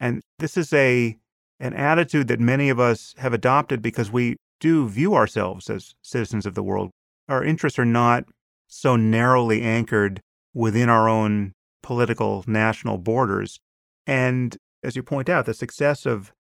and 0.00 0.22
this 0.38 0.56
is 0.56 0.72
a 0.72 1.16
an 1.60 1.74
attitude 1.74 2.28
that 2.28 2.40
many 2.40 2.68
of 2.68 2.80
us 2.80 3.14
have 3.18 3.32
adopted 3.32 3.80
because 3.80 4.10
we 4.10 4.36
do 4.60 4.88
view 4.88 5.14
ourselves 5.14 5.70
as 5.70 5.94
citizens 6.02 6.46
of 6.46 6.54
the 6.54 6.62
world. 6.62 6.90
Our 7.28 7.44
interests 7.44 7.78
are 7.78 7.84
not 7.84 8.24
so 8.66 8.96
narrowly 8.96 9.62
anchored 9.62 10.20
within 10.52 10.88
our 10.88 11.08
own 11.08 11.52
political 11.82 12.44
national 12.46 12.98
borders. 12.98 13.60
And 14.06 14.56
as 14.82 14.96
you 14.96 15.02
point 15.02 15.28
out, 15.28 15.46
the 15.46 15.54
success 15.54 16.06
of 16.06 16.32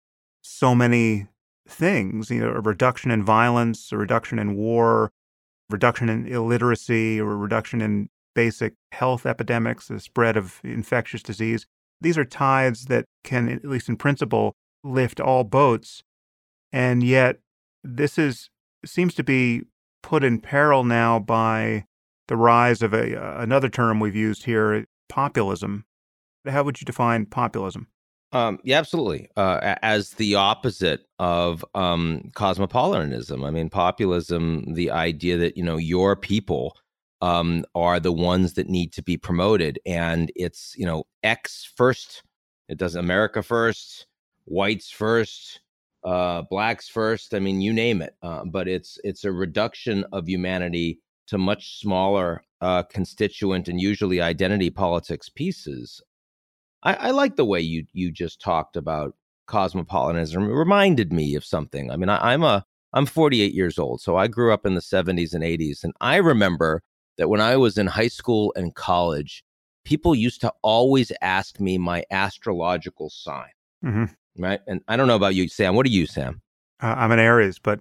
so 0.42 0.74
many 0.74 1.28
things, 1.68 2.30
you 2.30 2.42
know, 2.42 2.50
a 2.50 2.62
reduction 2.62 3.12
in 3.12 3.24
violence, 3.24 3.92
a 3.92 3.98
reduction 3.98 4.40
in 4.40 4.56
war, 4.56 5.12
reduction 5.70 6.10
in 6.10 6.28
illiteracy, 6.28 7.20
or 7.20 7.32
a 7.32 7.38
reduction 7.38 7.82
in 7.82 8.10
basic 8.36 8.74
health 8.92 9.26
epidemics, 9.26 9.88
the 9.88 10.00
spread 10.00 10.38
of 10.38 10.60
infectious 10.64 11.24
disease. 11.24 11.66
These 12.02 12.18
are 12.18 12.26
tides 12.26 12.86
that 12.86 13.06
can, 13.24 13.50
at 13.50 13.66
least 13.66 13.90
in 13.90 13.96
principle, 13.96 14.56
lift 14.84 15.20
all 15.20 15.44
boats. 15.44 16.04
And 16.72 17.04
yet, 17.04 17.38
this 17.84 18.18
is 18.18 18.50
seems 18.86 19.14
to 19.16 19.24
be 19.24 19.62
put 20.02 20.24
in 20.24 20.40
peril 20.40 20.84
now 20.84 21.20
by 21.20 21.86
the 22.28 22.36
rise 22.36 22.82
of 22.82 22.94
a, 22.94 23.14
another 23.40 23.70
term 23.70 24.00
we've 24.00 24.16
used 24.16 24.44
here, 24.44 24.86
populism. 25.08 25.86
How 26.46 26.64
would 26.64 26.82
you 26.82 26.86
define 26.86 27.26
populism? 27.26 27.88
Um, 28.34 28.60
yeah, 28.64 28.80
absolutely. 28.80 29.30
Uh, 29.38 29.76
as 29.84 30.12
the 30.12 30.36
opposite 30.36 31.06
of 31.20 31.64
um, 31.76 32.32
cosmopolitanism. 32.34 33.44
I 33.44 33.52
mean, 33.52 33.70
populism, 33.70 34.74
the 34.74 34.90
idea 34.90 35.38
that 35.38 35.56
you 35.56 35.64
know 35.64 35.78
your 35.78 36.16
people 36.16 36.76
um, 37.22 37.64
are 37.76 38.00
the 38.00 38.12
ones 38.12 38.54
that 38.54 38.68
need 38.70 38.92
to 38.94 39.04
be 39.04 39.18
promoted, 39.18 39.80
and 39.86 40.32
it's 40.36 40.74
you 40.76 40.86
know 40.86 41.04
X 41.22 41.72
first. 41.78 42.24
It 42.70 42.80
does 42.80 42.96
America 42.96 43.44
first, 43.44 44.08
whites 44.46 44.90
first, 44.90 45.62
uh, 46.04 46.42
blacks 46.50 46.90
first. 46.90 47.36
I 47.36 47.40
mean, 47.40 47.62
you 47.62 47.72
name 47.72 48.02
it. 48.02 48.16
Uh, 48.24 48.46
but 48.46 48.68
it's 48.68 48.98
it's 49.04 49.26
a 49.26 49.32
reduction 49.32 50.06
of 50.12 50.28
humanity 50.28 51.00
to 51.28 51.38
much 51.38 51.80
smaller 51.80 52.44
uh, 52.62 52.82
constituent 52.84 53.68
and 53.68 53.80
usually 53.80 54.22
identity 54.22 54.72
politics 54.72 55.30
pieces. 55.30 56.02
I, 56.84 56.94
I 56.94 57.12
like 57.12 57.36
the 57.36 57.46
way 57.46 57.62
you 57.62 57.86
you 57.94 58.12
just 58.12 58.42
talked 58.42 58.76
about 58.76 59.16
cosmopolitanism. 59.48 60.44
It 60.44 60.54
reminded 60.54 61.12
me 61.12 61.36
of 61.36 61.46
something. 61.46 61.92
I 61.92 61.98
mean, 61.98 62.10
I, 62.10 62.34
I'm 62.34 62.44
a 62.44 62.66
I'm 62.94 63.06
48 63.06 63.54
years 63.54 63.80
old, 63.80 64.02
so 64.02 64.18
I 64.18 64.28
grew 64.28 64.54
up 64.54 64.66
in 64.66 64.76
the 64.76 64.82
70s 64.82 65.34
and 65.34 65.44
80s, 65.44 65.84
and 65.84 65.94
I 66.00 66.18
remember 66.18 66.84
that 67.18 67.30
when 67.30 67.42
I 67.42 67.58
was 67.58 67.78
in 67.78 67.88
high 67.88 68.08
school 68.08 68.54
and 68.56 68.76
college, 68.76 69.44
people 69.84 70.14
used 70.14 70.42
to 70.42 70.54
always 70.62 71.12
ask 71.22 71.60
me 71.60 71.78
my 71.78 72.04
astrological 72.12 73.10
sign. 73.10 73.50
Mm-hmm. 73.84 74.06
Right, 74.44 74.62
and 74.68 74.82
I 74.88 74.98
don't 74.98 75.08
know 75.08 75.16
about 75.16 75.36
you, 75.36 75.48
Sam. 75.48 75.76
What 75.76 75.86
are 75.86 75.90
you, 75.90 76.06
Sam? 76.06 76.42
Uh, 76.82 76.96
I'm 76.98 77.12
an 77.12 77.20
Aries, 77.20 77.60
but 77.60 77.80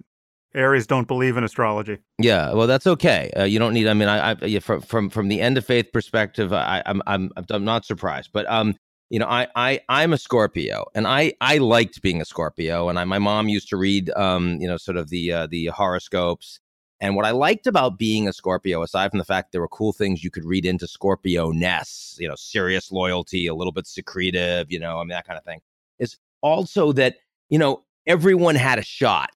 Aries 0.55 0.85
don't 0.85 1.07
believe 1.07 1.35
in 1.35 1.43
astrology. 1.43 1.97
Yeah, 2.19 2.53
well, 2.53 2.67
that's 2.67 2.85
okay. 2.85 3.31
Uh, 3.35 3.43
you 3.43 3.57
don't 3.57 3.73
need. 3.73 3.87
I 3.87 3.93
mean, 3.93 4.07
I, 4.07 4.31
I 4.31 4.59
from 4.59 4.81
from 4.81 5.09
from 5.09 5.27
the 5.29 5.41
end 5.41 5.57
of 5.57 5.65
faith 5.65 5.91
perspective, 5.91 6.53
I, 6.53 6.83
I'm 6.85 7.01
I'm 7.07 7.31
I'm 7.49 7.65
not 7.65 7.85
surprised. 7.85 8.29
But 8.33 8.49
um, 8.51 8.75
you 9.13 9.19
know, 9.19 9.27
I 9.27 9.47
I 9.55 9.79
I'm 9.89 10.11
a 10.11 10.17
Scorpio, 10.17 10.87
and 10.95 11.05
I 11.05 11.33
I 11.39 11.59
liked 11.59 12.01
being 12.01 12.19
a 12.19 12.25
Scorpio, 12.25 12.89
and 12.89 12.97
I 12.97 13.03
my 13.03 13.19
mom 13.19 13.47
used 13.47 13.69
to 13.69 13.77
read 13.77 14.09
um, 14.15 14.57
you 14.59 14.67
know, 14.67 14.75
sort 14.75 14.97
of 14.97 15.11
the 15.11 15.31
uh, 15.31 15.45
the 15.45 15.67
horoscopes. 15.67 16.59
And 16.99 17.15
what 17.15 17.23
I 17.23 17.29
liked 17.29 17.67
about 17.67 17.99
being 17.99 18.27
a 18.27 18.33
Scorpio, 18.33 18.81
aside 18.81 19.11
from 19.11 19.19
the 19.19 19.23
fact 19.23 19.51
there 19.51 19.61
were 19.61 19.67
cool 19.67 19.93
things 19.93 20.23
you 20.23 20.31
could 20.31 20.45
read 20.45 20.65
into 20.65 20.87
Scorpio 20.87 21.51
ness, 21.51 22.17
you 22.19 22.27
know, 22.27 22.33
serious 22.35 22.91
loyalty, 22.91 23.45
a 23.45 23.53
little 23.53 23.71
bit 23.71 23.85
secretive, 23.85 24.71
you 24.71 24.79
know, 24.79 24.97
I 24.97 25.01
mean 25.01 25.09
that 25.09 25.27
kind 25.27 25.37
of 25.37 25.43
thing, 25.43 25.59
is 25.99 26.17
also 26.41 26.91
that 26.93 27.17
you 27.49 27.59
know 27.59 27.83
everyone 28.07 28.55
had 28.55 28.79
a 28.79 28.83
shot 28.83 29.29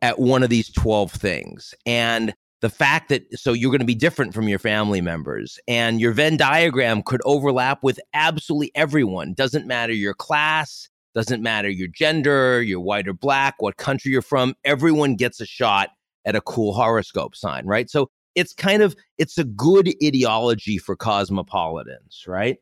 at 0.00 0.18
one 0.20 0.42
of 0.42 0.48
these 0.48 0.70
12 0.72 1.12
things. 1.12 1.74
And 1.84 2.32
the 2.62 2.70
fact 2.70 3.10
that 3.10 3.22
so 3.38 3.52
you're 3.52 3.70
going 3.70 3.80
to 3.80 3.86
be 3.86 3.94
different 3.94 4.32
from 4.32 4.48
your 4.48 4.58
family 4.58 5.00
members 5.00 5.58
and 5.68 6.00
your 6.00 6.12
Venn 6.12 6.36
diagram 6.36 7.02
could 7.02 7.20
overlap 7.24 7.82
with 7.82 8.00
absolutely 8.14 8.72
everyone. 8.74 9.34
Doesn't 9.34 9.66
matter 9.66 9.92
your 9.92 10.14
class, 10.14 10.88
doesn't 11.14 11.42
matter 11.42 11.68
your 11.68 11.88
gender, 11.88 12.62
you're 12.62 12.80
white 12.80 13.06
or 13.06 13.12
black, 13.12 13.56
what 13.58 13.76
country 13.76 14.12
you're 14.12 14.22
from, 14.22 14.54
everyone 14.64 15.16
gets 15.16 15.40
a 15.40 15.46
shot 15.46 15.90
at 16.24 16.36
a 16.36 16.40
cool 16.40 16.72
horoscope 16.72 17.36
sign, 17.36 17.66
right? 17.66 17.90
So 17.90 18.08
it's 18.34 18.54
kind 18.54 18.82
of 18.82 18.96
it's 19.18 19.36
a 19.36 19.44
good 19.44 19.92
ideology 20.02 20.78
for 20.78 20.96
cosmopolitans, 20.96 22.24
right? 22.26 22.56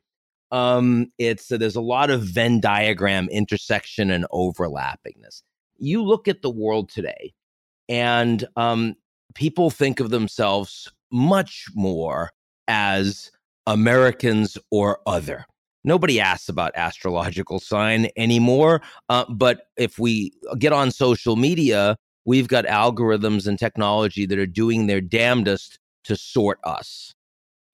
Um, 0.51 1.13
it's 1.19 1.53
uh, 1.53 1.59
there's 1.59 1.77
a 1.77 1.81
lot 1.81 2.11
of 2.11 2.23
Venn 2.23 2.59
diagram 2.59 3.29
intersection 3.29 4.11
and 4.11 4.27
overlappingness 4.33 5.43
you 5.81 6.03
look 6.05 6.29
at 6.29 6.43
the 6.43 6.51
world 6.51 6.91
today 6.91 7.33
and 7.89 8.47
um, 8.57 8.95
people 9.35 9.71
think 9.71 10.01
of 10.01 10.11
themselves 10.11 10.91
much 11.11 11.67
more 11.75 12.31
as 12.69 13.31
Americans 13.67 14.57
or 14.71 15.01
other. 15.07 15.45
Nobody 15.85 16.21
asks 16.21 16.49
about 16.49 16.73
astrological 16.75 17.59
sign 17.59 18.09
anymore. 18.17 18.83
Uh, 19.09 19.25
but 19.29 19.63
if 19.77 19.99
we 19.99 20.33
get 20.59 20.73
on 20.73 20.91
social 20.91 21.37
media, 21.37 21.97
we've 22.25 22.49
got 22.49 22.67
algorithms 22.67 23.47
and 23.47 23.59
technology 23.59 24.27
that 24.27 24.39
are 24.39 24.47
doing 24.47 24.87
their 24.87 25.01
damnedest 25.01 25.79
to 26.05 26.17
sort 26.17 26.59
us. 26.65 27.15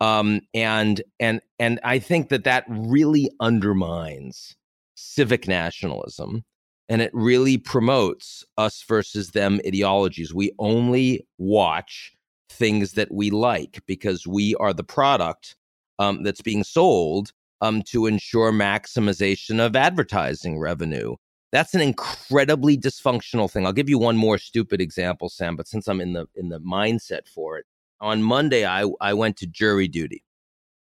Um, 0.01 0.43
and 0.53 1.03
and 1.19 1.41
and 1.59 1.81
I 1.83 1.99
think 1.99 2.29
that 2.29 2.45
that 2.45 2.65
really 2.69 3.31
undermines 3.41 4.55
civic 4.95 5.49
nationalism 5.49 6.45
and 6.89 7.03
it 7.03 7.11
really 7.13 7.59
promotes 7.59 8.45
us 8.57 8.85
versus 8.87 9.31
them 9.31 9.61
ideologies. 9.67 10.33
We 10.33 10.53
only 10.59 11.27
watch 11.39 12.13
things 12.51 12.93
that 12.93 13.13
we 13.13 13.31
like 13.31 13.81
because 13.87 14.27
we 14.27 14.55
are 14.57 14.73
the 14.73 14.85
product 14.85 15.57
um, 15.99 16.23
that's 16.23 16.43
being 16.43 16.65
sold 16.65 17.33
um, 17.61 17.83
to 17.83 18.07
ensure 18.07 18.53
maximization 18.53 19.65
of 19.65 19.75
advertising 19.75 20.59
revenue. 20.59 21.17
That's 21.53 21.75
an 21.75 21.81
incredibly 21.81 22.77
dysfunctional 22.77 23.51
thing. 23.51 23.67
I'll 23.67 23.73
give 23.73 23.89
you 23.89 23.99
one 23.99 24.17
more 24.17 24.39
stupid 24.39 24.81
example, 24.81 25.29
Sam. 25.29 25.57
But 25.57 25.69
since 25.69 25.89
I'm 25.89 26.01
in 26.01 26.13
the 26.13 26.27
in 26.35 26.49
the 26.49 26.61
mindset 26.61 27.29
for 27.29 27.57
it, 27.59 27.67
on 28.01 28.23
Monday 28.23 28.67
I 28.67 28.85
I 29.01 29.15
went 29.15 29.37
to 29.39 29.47
jury 29.47 29.89
duty, 29.89 30.23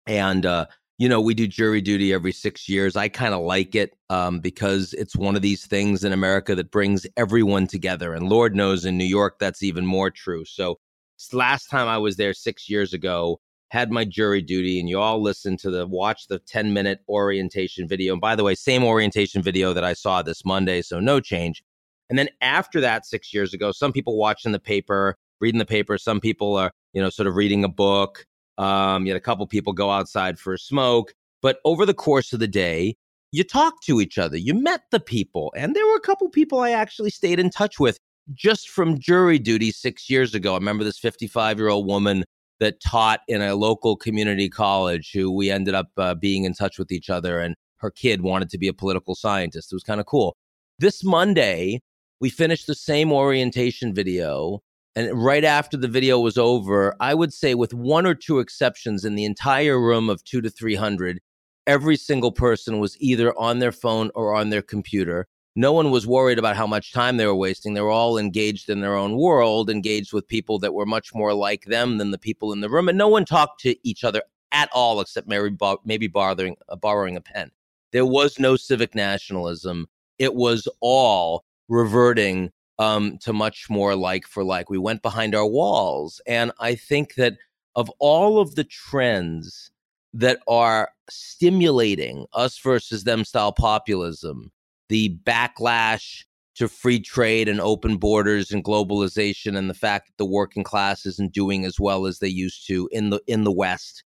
and 0.08 0.46
uh, 0.46 0.66
you 0.98 1.08
know, 1.08 1.22
we 1.22 1.36
do 1.36 1.46
jury 1.46 1.80
duty 1.80 2.12
every 2.12 2.32
six 2.32 2.68
years. 2.68 2.96
I 2.96 3.08
kind 3.08 3.36
of 3.36 3.42
like 3.42 3.76
it 3.76 3.96
um, 4.10 4.40
because 4.40 4.94
it's 4.94 5.16
one 5.16 5.36
of 5.36 5.44
these 5.44 5.66
things 5.66 6.04
in 6.04 6.12
America 6.12 6.56
that 6.56 6.72
brings 6.72 7.06
everyone 7.16 7.68
together. 7.68 8.14
And 8.14 8.30
Lord 8.30 8.56
knows 8.56 8.84
in 8.84 8.98
New 8.98 9.06
York, 9.06 9.38
that's 9.40 9.62
even 9.62 9.86
more 9.86 10.10
true. 10.10 10.44
So, 10.46 10.80
last 11.32 11.68
time 11.68 11.88
I 11.88 11.98
was 11.98 12.16
there 12.16 12.34
six 12.34 12.70
years 12.70 12.94
ago, 12.94 13.40
had 13.70 13.92
my 13.92 14.06
jury 14.06 14.42
duty, 14.42 14.80
and 14.80 14.90
you 14.90 15.00
all 15.00 15.22
listened 15.22 15.60
to 15.60 15.70
the 15.70 15.86
watch 15.86 16.28
the 16.28 16.40
10 16.40 16.74
minute 16.74 17.00
orientation 17.08 17.88
video. 17.88 18.14
And 18.14 18.22
by 18.22 18.36
the 18.36 18.44
way, 18.44 18.56
same 18.56 18.84
orientation 18.84 19.44
video 19.44 19.74
that 19.74 19.84
I 19.84 19.94
saw 19.94 20.24
this 20.24 20.44
Monday. 20.46 20.82
So, 20.82 21.00
no 21.00 21.20
change. 21.20 21.64
And 22.10 22.18
then 22.18 22.30
after 22.42 22.82
that, 22.82 23.06
six 23.06 23.34
years 23.34 23.54
ago, 23.54 23.72
some 23.72 23.92
people 23.94 24.18
watching 24.18 24.52
the 24.52 24.60
paper, 24.60 25.16
reading 25.42 25.60
the 25.60 25.66
paper, 25.66 26.00
some 26.00 26.20
people 26.20 26.56
are, 26.56 26.72
you 26.94 27.02
know, 27.02 27.10
sort 27.10 27.28
of 27.28 27.36
reading 27.36 27.64
a 27.64 27.70
book 27.70 28.26
um, 28.58 29.06
you 29.06 29.12
had 29.12 29.18
a 29.18 29.24
couple 29.24 29.46
people 29.48 29.74
go 29.74 29.90
outside 29.90 30.40
for 30.40 30.54
a 30.54 30.60
smoke. 30.60 31.14
But 31.42 31.60
over 31.66 31.86
the 31.86 31.94
course 31.94 32.34
of 32.34 32.40
the 32.40 32.48
day, 32.48 32.96
you 33.32 33.44
talked 33.44 33.84
to 33.86 34.02
each 34.02 34.18
other, 34.18 34.38
you 34.38 34.54
met 34.54 34.82
the 34.92 35.00
people. 35.00 35.54
And 35.56 35.76
there 35.76 35.86
were 35.86 35.96
a 35.96 36.02
couple 36.02 36.30
people 36.30 36.60
I 36.60 36.72
actually 36.72 37.10
stayed 37.10 37.40
in 37.40 37.50
touch 37.50 37.80
with 37.80 38.00
just 38.34 38.70
from 38.70 39.00
jury 39.00 39.40
duty 39.40 39.72
six 39.72 40.10
years 40.10 40.34
ago. 40.34 40.54
I 40.54 40.58
remember 40.58 40.84
this 40.84 41.00
55 41.00 41.58
year 41.58 41.70
old 41.70 41.88
woman 41.88 42.24
that 42.60 42.82
taught 42.82 43.22
in 43.28 43.42
a 43.42 43.56
local 43.56 43.96
community 43.96 44.50
college 44.50 45.12
who 45.14 45.32
we 45.32 45.52
ended 45.52 45.76
up 45.76 45.88
uh, 45.98 46.16
being 46.16 46.44
in 46.44 46.54
touch 46.54 46.80
with 46.80 46.92
each 46.92 47.10
other. 47.10 47.40
And 47.40 47.56
her 47.78 47.92
kid 47.92 48.22
wanted 48.22 48.50
to 48.50 48.58
be 48.58 48.68
a 48.68 48.74
political 48.74 49.14
scientist. 49.14 49.72
It 49.72 49.76
was 49.76 49.84
kind 49.84 50.00
of 50.00 50.08
cool. 50.08 50.36
This 50.80 51.04
Monday, 51.04 51.82
we 52.20 52.30
finished 52.30 52.66
the 52.66 52.76
same 52.76 53.12
orientation 53.12 53.94
video 53.94 54.62
and 54.98 55.24
right 55.24 55.44
after 55.44 55.78
the 55.78 55.88
video 55.88 56.20
was 56.20 56.40
over, 56.40 56.96
I 57.00 57.14
would 57.14 57.32
say, 57.32 57.54
with 57.54 57.72
one 57.72 58.08
or 58.08 58.16
two 58.16 58.40
exceptions 58.40 59.06
in 59.06 59.14
the 59.14 59.26
entire 59.26 59.80
room 59.80 60.10
of 60.10 60.24
two 60.24 60.42
to 60.42 60.50
300, 60.50 61.22
every 61.68 61.96
single 61.96 62.32
person 62.32 62.80
was 62.80 62.98
either 63.00 63.32
on 63.38 63.60
their 63.60 63.72
phone 63.72 64.10
or 64.16 64.34
on 64.34 64.50
their 64.50 64.64
computer. 64.64 65.28
No 65.56 65.72
one 65.72 65.92
was 65.92 66.08
worried 66.08 66.40
about 66.40 66.56
how 66.56 66.66
much 66.66 66.94
time 66.94 67.18
they 67.18 67.28
were 67.28 67.36
wasting. 67.36 67.76
They 67.76 67.82
were 67.82 67.92
all 67.92 68.18
engaged 68.18 68.72
in 68.72 68.82
their 68.82 68.96
own 68.96 69.18
world, 69.18 69.70
engaged 69.70 70.14
with 70.14 70.28
people 70.28 70.58
that 70.60 70.74
were 70.74 70.88
much 70.88 71.14
more 71.14 71.36
like 71.36 71.66
them 71.66 72.00
than 72.00 72.10
the 72.10 72.18
people 72.18 72.52
in 72.52 72.62
the 72.62 72.70
room. 72.70 72.90
And 72.90 72.98
no 72.98 73.08
one 73.08 73.24
talked 73.24 73.60
to 73.62 73.76
each 73.88 74.04
other 74.04 74.24
at 74.52 74.68
all, 74.74 75.00
except 75.00 75.28
maybe, 75.28 75.56
maybe 75.86 76.08
borrowing, 76.08 76.56
uh, 76.70 76.76
borrowing 76.76 77.16
a 77.16 77.22
pen. 77.22 77.52
There 77.92 78.06
was 78.08 78.40
no 78.40 78.56
civic 78.56 78.96
nationalism. 78.96 79.90
It 80.18 80.34
was 80.34 80.68
all 80.82 81.46
reverting 81.70 82.52
um, 82.80 83.18
to 83.20 83.34
much 83.34 83.70
more 83.70 83.96
like 83.96 84.28
for 84.28 84.44
like. 84.44 84.70
We 84.70 84.78
went 84.78 85.02
behind 85.02 85.36
our 85.36 85.48
walls. 85.48 86.22
And 86.28 86.52
I 86.60 86.76
think 86.76 87.16
that 87.16 87.38
of 87.76 87.90
all 88.00 88.40
of 88.40 88.56
the 88.56 88.64
trends 88.64 89.72
that 90.14 90.40
are 90.48 90.90
stimulating 91.10 92.26
us 92.34 92.60
versus 92.60 93.04
them 93.04 93.24
style 93.24 93.52
populism, 93.52 94.52
the 94.90 95.18
backlash 95.24 96.24
to 96.58 96.68
free 96.68 97.00
trade 97.00 97.48
and 97.48 97.62
open 97.62 97.98
borders 97.98 98.52
and 98.52 98.64
globalization 98.64 99.56
and 99.56 99.70
the 99.70 99.76
fact 99.76 100.08
that 100.08 100.18
the 100.18 100.26
working 100.26 100.64
class 100.64 101.06
isn't 101.06 101.34
doing 101.34 101.66
as 101.66 101.80
well 101.80 102.08
as 102.08 102.18
they 102.18 102.28
used 102.28 102.66
to 102.68 102.90
in 102.92 103.12
the 103.12 103.22
in 103.28 103.44
the 103.44 103.52
west 103.52 104.04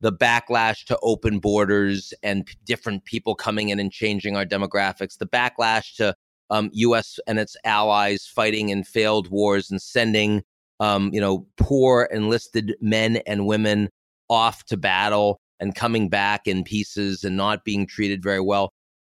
the 0.00 0.12
backlash 0.12 0.84
to 0.84 0.98
open 1.02 1.38
borders 1.38 2.12
and 2.22 2.46
p- 2.46 2.56
different 2.64 3.04
people 3.04 3.34
coming 3.34 3.68
in 3.68 3.78
and 3.78 3.92
changing 3.92 4.36
our 4.36 4.44
demographics 4.44 5.18
the 5.18 5.26
backlash 5.26 5.94
to 5.94 6.14
um, 6.50 6.70
us 6.74 7.18
and 7.26 7.38
its 7.38 7.56
allies 7.64 8.26
fighting 8.26 8.68
in 8.68 8.84
failed 8.84 9.30
wars 9.30 9.70
and 9.70 9.80
sending 9.80 10.42
um, 10.80 11.10
you 11.12 11.20
know 11.20 11.46
poor 11.56 12.08
enlisted 12.12 12.74
men 12.80 13.16
and 13.26 13.46
women 13.46 13.88
off 14.28 14.64
to 14.64 14.76
battle 14.76 15.40
and 15.60 15.74
coming 15.74 16.08
back 16.08 16.46
in 16.46 16.64
pieces 16.64 17.24
and 17.24 17.36
not 17.36 17.64
being 17.64 17.86
treated 17.86 18.22
very 18.22 18.40
well 18.40 18.72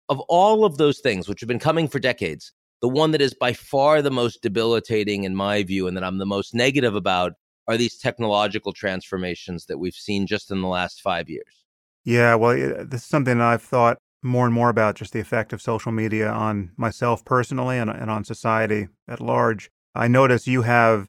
of 0.08 0.20
all 0.28 0.64
of 0.64 0.78
those 0.78 1.00
things 1.00 1.28
which 1.28 1.40
have 1.40 1.48
been 1.48 1.58
coming 1.58 1.86
for 1.88 1.98
decades 1.98 2.52
the 2.80 2.88
one 2.88 3.10
that 3.10 3.20
is 3.20 3.34
by 3.34 3.52
far 3.52 4.00
the 4.02 4.10
most 4.10 4.42
debilitating 4.42 5.24
in 5.24 5.36
my 5.36 5.62
view 5.62 5.86
and 5.86 5.96
that 5.96 6.04
I'm 6.04 6.18
the 6.18 6.26
most 6.26 6.54
negative 6.54 6.94
about 6.94 7.32
are 7.68 7.76
these 7.76 7.98
technological 7.98 8.72
transformations 8.72 9.66
that 9.66 9.78
we've 9.78 9.94
seen 9.94 10.26
just 10.26 10.50
in 10.50 10.60
the 10.60 10.68
last 10.68 11.02
five 11.02 11.28
years. 11.28 11.64
Yeah, 12.04 12.34
well, 12.34 12.56
this 12.86 13.02
is 13.02 13.06
something 13.06 13.40
I've 13.40 13.62
thought 13.62 13.98
more 14.22 14.44
and 14.44 14.54
more 14.54 14.68
about 14.68 14.96
just 14.96 15.12
the 15.12 15.20
effect 15.20 15.52
of 15.52 15.62
social 15.62 15.92
media 15.92 16.28
on 16.28 16.72
myself 16.76 17.24
personally 17.24 17.78
and, 17.78 17.90
and 17.90 18.10
on 18.10 18.24
society 18.24 18.88
at 19.08 19.20
large. 19.20 19.70
I 19.94 20.08
notice 20.08 20.46
you 20.46 20.62
have, 20.62 21.06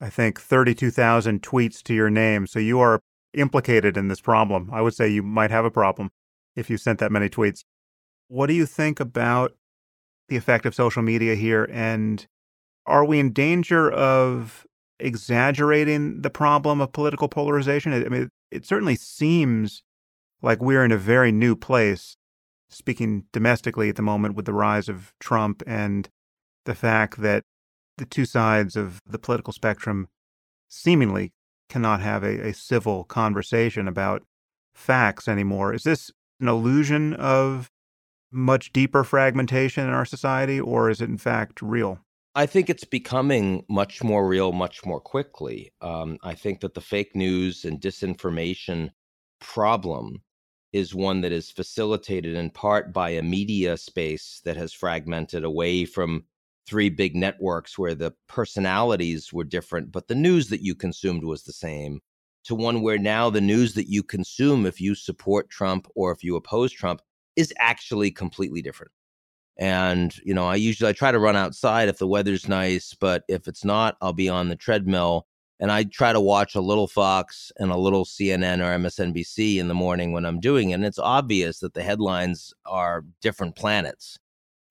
I 0.00 0.10
think, 0.10 0.40
32,000 0.40 1.42
tweets 1.42 1.82
to 1.84 1.94
your 1.94 2.10
name. 2.10 2.46
So 2.46 2.58
you 2.58 2.80
are 2.80 3.00
implicated 3.34 3.96
in 3.96 4.08
this 4.08 4.20
problem. 4.20 4.70
I 4.72 4.80
would 4.80 4.94
say 4.94 5.08
you 5.08 5.22
might 5.22 5.50
have 5.50 5.64
a 5.64 5.70
problem 5.70 6.10
if 6.56 6.68
you 6.68 6.76
sent 6.76 6.98
that 6.98 7.12
many 7.12 7.28
tweets. 7.28 7.62
What 8.28 8.46
do 8.46 8.54
you 8.54 8.66
think 8.66 9.00
about 9.00 9.52
the 10.28 10.36
effect 10.36 10.66
of 10.66 10.74
social 10.74 11.02
media 11.02 11.34
here? 11.34 11.68
And 11.70 12.26
are 12.86 13.04
we 13.04 13.18
in 13.18 13.32
danger 13.32 13.90
of 13.90 14.66
exaggerating 14.98 16.22
the 16.22 16.30
problem 16.30 16.80
of 16.80 16.92
political 16.92 17.28
polarization? 17.28 17.92
I 17.92 18.08
mean, 18.08 18.28
it 18.50 18.66
certainly 18.66 18.96
seems 18.96 19.82
like 20.42 20.60
we're 20.60 20.84
in 20.84 20.92
a 20.92 20.98
very 20.98 21.32
new 21.32 21.54
place, 21.54 22.16
speaking 22.70 23.24
domestically 23.32 23.88
at 23.88 23.96
the 23.96 24.02
moment, 24.02 24.34
with 24.34 24.46
the 24.46 24.52
rise 24.52 24.88
of 24.88 25.12
Trump 25.20 25.62
and 25.66 26.08
the 26.64 26.74
fact 26.74 27.20
that 27.20 27.44
the 27.98 28.06
two 28.06 28.24
sides 28.24 28.76
of 28.76 29.00
the 29.06 29.18
political 29.18 29.52
spectrum 29.52 30.08
seemingly 30.68 31.32
cannot 31.68 32.00
have 32.00 32.22
a, 32.24 32.48
a 32.48 32.54
civil 32.54 33.04
conversation 33.04 33.86
about 33.86 34.22
facts 34.74 35.28
anymore. 35.28 35.74
Is 35.74 35.82
this 35.82 36.10
an 36.40 36.48
illusion 36.48 37.14
of 37.14 37.70
much 38.32 38.72
deeper 38.72 39.04
fragmentation 39.04 39.84
in 39.84 39.90
our 39.90 40.04
society, 40.04 40.60
or 40.60 40.88
is 40.88 41.00
it 41.00 41.08
in 41.08 41.18
fact 41.18 41.60
real? 41.60 41.98
I 42.34 42.46
think 42.46 42.70
it's 42.70 42.84
becoming 42.84 43.64
much 43.68 44.04
more 44.04 44.26
real, 44.26 44.52
much 44.52 44.84
more 44.86 45.00
quickly. 45.00 45.72
Um, 45.80 46.16
I 46.22 46.34
think 46.34 46.60
that 46.60 46.74
the 46.74 46.80
fake 46.80 47.16
news 47.16 47.64
and 47.64 47.80
disinformation 47.80 48.90
problem 49.40 50.22
is 50.72 50.94
one 50.94 51.20
that 51.20 51.32
is 51.32 51.50
facilitated 51.50 52.36
in 52.36 52.50
part 52.50 52.92
by 52.92 53.10
a 53.10 53.22
media 53.22 53.76
space 53.76 54.40
that 54.44 54.56
has 54.56 54.72
fragmented 54.72 55.44
away 55.44 55.84
from 55.84 56.24
three 56.66 56.88
big 56.88 57.16
networks 57.16 57.76
where 57.76 57.94
the 57.94 58.12
personalities 58.28 59.32
were 59.32 59.44
different, 59.44 59.90
but 59.90 60.06
the 60.06 60.14
news 60.14 60.48
that 60.48 60.62
you 60.62 60.74
consumed 60.74 61.24
was 61.24 61.42
the 61.42 61.52
same, 61.52 62.00
to 62.44 62.54
one 62.54 62.82
where 62.82 62.98
now 62.98 63.28
the 63.28 63.40
news 63.40 63.74
that 63.74 63.88
you 63.88 64.02
consume, 64.02 64.64
if 64.66 64.80
you 64.80 64.94
support 64.94 65.50
Trump 65.50 65.88
or 65.94 66.12
if 66.12 66.22
you 66.22 66.36
oppose 66.36 66.72
Trump, 66.72 67.02
is 67.36 67.52
actually 67.58 68.10
completely 68.10 68.62
different. 68.62 68.92
And, 69.58 70.16
you 70.24 70.32
know, 70.32 70.46
I 70.46 70.54
usually 70.54 70.88
I 70.88 70.92
try 70.92 71.12
to 71.12 71.18
run 71.18 71.36
outside 71.36 71.88
if 71.88 71.98
the 71.98 72.06
weather's 72.06 72.48
nice, 72.48 72.94
but 72.94 73.24
if 73.28 73.46
it's 73.46 73.64
not, 73.64 73.96
I'll 74.00 74.12
be 74.12 74.28
on 74.28 74.48
the 74.48 74.56
treadmill 74.56 75.26
and 75.60 75.70
I 75.70 75.84
try 75.84 76.12
to 76.12 76.20
watch 76.20 76.54
a 76.54 76.60
little 76.60 76.88
Fox 76.88 77.52
and 77.58 77.70
a 77.70 77.76
little 77.76 78.06
CNN 78.06 78.60
or 78.60 78.78
MSNBC 78.78 79.58
in 79.58 79.68
the 79.68 79.74
morning 79.74 80.12
when 80.12 80.24
I'm 80.24 80.40
doing 80.40 80.70
it. 80.70 80.74
And 80.74 80.86
it's 80.86 80.98
obvious 80.98 81.60
that 81.60 81.74
the 81.74 81.82
headlines 81.82 82.54
are 82.64 83.04
different 83.20 83.56
planets 83.56 84.18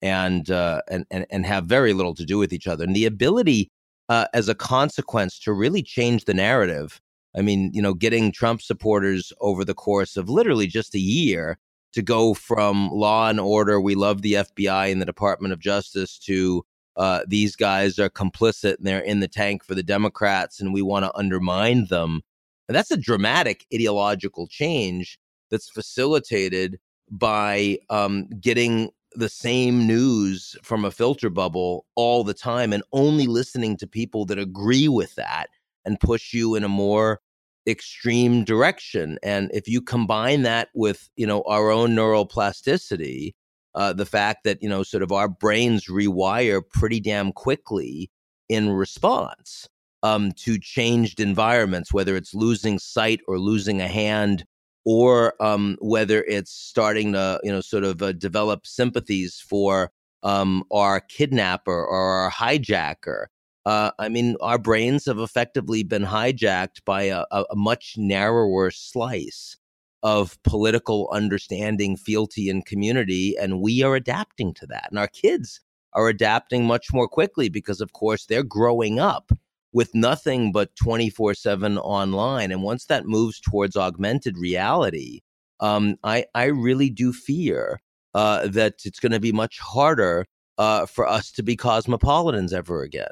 and 0.02 0.50
uh, 0.50 0.82
and, 0.88 1.06
and 1.10 1.26
and 1.30 1.46
have 1.46 1.66
very 1.66 1.92
little 1.92 2.14
to 2.16 2.24
do 2.24 2.38
with 2.38 2.52
each 2.52 2.66
other. 2.66 2.84
And 2.84 2.96
the 2.96 3.06
ability, 3.06 3.70
uh, 4.08 4.26
as 4.34 4.48
a 4.48 4.54
consequence, 4.54 5.38
to 5.40 5.52
really 5.52 5.82
change 5.82 6.24
the 6.24 6.34
narrative. 6.34 7.00
I 7.36 7.42
mean, 7.42 7.70
you 7.72 7.80
know, 7.80 7.94
getting 7.94 8.32
Trump 8.32 8.60
supporters 8.60 9.32
over 9.40 9.64
the 9.64 9.74
course 9.74 10.16
of 10.16 10.28
literally 10.28 10.66
just 10.66 10.96
a 10.96 11.00
year 11.00 11.58
to 11.92 12.02
go 12.02 12.34
from 12.34 12.90
law 12.90 13.28
and 13.28 13.38
order, 13.38 13.80
we 13.80 13.94
love 13.94 14.22
the 14.22 14.34
FBI 14.34 14.90
and 14.90 15.00
the 15.00 15.06
Department 15.06 15.52
of 15.52 15.60
Justice, 15.60 16.18
to 16.18 16.64
uh, 16.96 17.22
these 17.26 17.56
guys 17.56 17.98
are 17.98 18.10
complicit 18.10 18.76
and 18.78 18.86
they're 18.86 19.00
in 19.00 19.20
the 19.20 19.28
tank 19.28 19.64
for 19.64 19.74
the 19.74 19.82
Democrats 19.82 20.60
and 20.60 20.72
we 20.72 20.82
want 20.82 21.04
to 21.04 21.16
undermine 21.16 21.86
them. 21.86 22.22
And 22.68 22.76
that's 22.76 22.90
a 22.90 22.96
dramatic 22.96 23.66
ideological 23.72 24.46
change 24.46 25.18
that's 25.50 25.70
facilitated 25.70 26.78
by 27.10 27.78
um, 27.90 28.28
getting 28.40 28.90
the 29.12 29.28
same 29.28 29.86
news 29.86 30.56
from 30.62 30.84
a 30.84 30.90
filter 30.90 31.30
bubble 31.30 31.84
all 31.96 32.22
the 32.22 32.34
time 32.34 32.72
and 32.72 32.84
only 32.92 33.26
listening 33.26 33.76
to 33.76 33.86
people 33.86 34.24
that 34.26 34.38
agree 34.38 34.88
with 34.88 35.14
that 35.16 35.48
and 35.84 35.98
push 35.98 36.32
you 36.32 36.54
in 36.54 36.62
a 36.62 36.68
more 36.68 37.20
extreme 37.66 38.44
direction. 38.44 39.18
And 39.22 39.50
if 39.52 39.68
you 39.68 39.82
combine 39.82 40.42
that 40.42 40.68
with, 40.74 41.08
you 41.16 41.26
know, 41.26 41.42
our 41.42 41.70
own 41.70 41.90
neuroplasticity, 41.90 43.34
uh, 43.74 43.92
the 43.92 44.06
fact 44.06 44.44
that, 44.44 44.62
you 44.62 44.68
know, 44.68 44.82
sort 44.82 45.02
of 45.02 45.12
our 45.12 45.28
brains 45.28 45.86
rewire 45.86 46.62
pretty 46.72 47.00
damn 47.00 47.32
quickly 47.32 48.10
in 48.48 48.70
response 48.70 49.68
um, 50.02 50.32
to 50.32 50.58
changed 50.58 51.20
environments, 51.20 51.92
whether 51.92 52.16
it's 52.16 52.34
losing 52.34 52.78
sight 52.78 53.20
or 53.28 53.38
losing 53.38 53.80
a 53.80 53.88
hand, 53.88 54.44
or 54.84 55.34
um, 55.42 55.76
whether 55.80 56.24
it's 56.24 56.50
starting 56.50 57.12
to, 57.12 57.38
you 57.42 57.52
know, 57.52 57.60
sort 57.60 57.84
of 57.84 58.02
uh, 58.02 58.12
develop 58.12 58.66
sympathies 58.66 59.42
for 59.46 59.92
um, 60.22 60.64
our 60.72 61.00
kidnapper 61.00 61.84
or 61.84 61.98
our 61.98 62.30
hijacker. 62.30 63.26
Uh, 63.66 63.90
I 63.98 64.08
mean, 64.08 64.36
our 64.40 64.58
brains 64.58 65.04
have 65.04 65.18
effectively 65.18 65.82
been 65.82 66.04
hijacked 66.04 66.84
by 66.86 67.04
a, 67.04 67.24
a, 67.30 67.44
much 67.54 67.94
narrower 67.98 68.70
slice 68.70 69.56
of 70.02 70.42
political 70.42 71.08
understanding, 71.12 71.96
fealty, 71.96 72.48
and 72.48 72.64
community. 72.64 73.36
And 73.38 73.60
we 73.60 73.82
are 73.82 73.94
adapting 73.94 74.54
to 74.54 74.66
that. 74.66 74.88
And 74.90 74.98
our 74.98 75.08
kids 75.08 75.60
are 75.92 76.08
adapting 76.08 76.64
much 76.64 76.92
more 76.92 77.08
quickly 77.08 77.48
because, 77.48 77.80
of 77.80 77.92
course, 77.92 78.26
they're 78.26 78.42
growing 78.42 78.98
up 78.98 79.32
with 79.72 79.94
nothing 79.94 80.52
but 80.52 80.74
24 80.76 81.34
7 81.34 81.78
online. 81.78 82.50
And 82.50 82.62
once 82.62 82.86
that 82.86 83.06
moves 83.06 83.40
towards 83.40 83.76
augmented 83.76 84.36
reality, 84.36 85.20
um, 85.60 85.96
I, 86.02 86.24
I 86.34 86.44
really 86.46 86.90
do 86.90 87.12
fear 87.12 87.80
uh, 88.14 88.48
that 88.48 88.74
it's 88.84 89.00
going 89.00 89.12
to 89.12 89.20
be 89.20 89.32
much 89.32 89.58
harder 89.58 90.26
uh, 90.58 90.86
for 90.86 91.06
us 91.06 91.30
to 91.32 91.42
be 91.42 91.56
cosmopolitans 91.56 92.52
ever 92.52 92.82
again. 92.82 93.10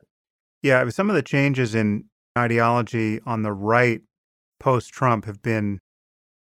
Yeah, 0.63 0.89
some 0.89 1.09
of 1.09 1.17
the 1.17 1.23
changes 1.23 1.75
in 1.75 2.05
ideology 2.37 3.21
on 3.25 3.43
the 3.43 3.53
right 3.53 4.01
post 4.59 4.93
Trump 4.93 5.25
have 5.25 5.41
been 5.41 5.81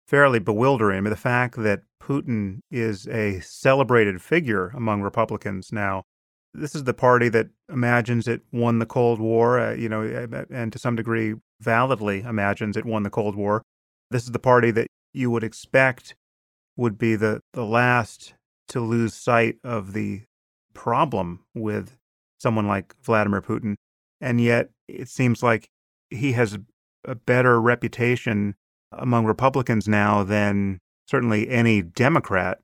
fairly 0.06 0.38
bewildering. 0.38 0.98
I 0.98 1.00
mean, 1.00 1.10
the 1.10 1.16
fact 1.16 1.56
that 1.56 1.82
Putin 2.02 2.60
is 2.70 3.06
a 3.08 3.40
celebrated 3.40 4.22
figure 4.22 4.68
among 4.68 5.02
Republicans 5.02 5.72
now. 5.72 6.04
This 6.54 6.74
is 6.74 6.84
the 6.84 6.94
party 6.94 7.28
that 7.30 7.48
imagines 7.70 8.26
it 8.26 8.42
won 8.52 8.78
the 8.78 8.86
Cold 8.86 9.20
War, 9.20 9.58
uh, 9.58 9.74
you 9.74 9.88
know, 9.88 10.02
and 10.50 10.72
to 10.72 10.78
some 10.78 10.96
degree 10.96 11.34
validly 11.60 12.20
imagines 12.20 12.76
it 12.76 12.86
won 12.86 13.02
the 13.02 13.10
Cold 13.10 13.36
War. 13.36 13.62
This 14.10 14.24
is 14.24 14.30
the 14.30 14.38
party 14.38 14.70
that 14.70 14.86
you 15.12 15.30
would 15.30 15.44
expect 15.44 16.14
would 16.76 16.96
be 16.96 17.16
the, 17.16 17.40
the 17.52 17.64
last 17.64 18.34
to 18.68 18.80
lose 18.80 19.12
sight 19.14 19.56
of 19.64 19.92
the 19.92 20.22
problem 20.72 21.40
with 21.54 21.96
someone 22.38 22.66
like 22.66 22.94
Vladimir 23.02 23.42
Putin 23.42 23.74
and 24.20 24.40
yet 24.40 24.70
it 24.88 25.08
seems 25.08 25.42
like 25.42 25.68
he 26.10 26.32
has 26.32 26.58
a 27.04 27.14
better 27.14 27.60
reputation 27.60 28.54
among 28.92 29.24
Republicans 29.24 29.88
now 29.88 30.22
than 30.22 30.78
certainly 31.06 31.48
any 31.48 31.82
Democrat. 31.82 32.58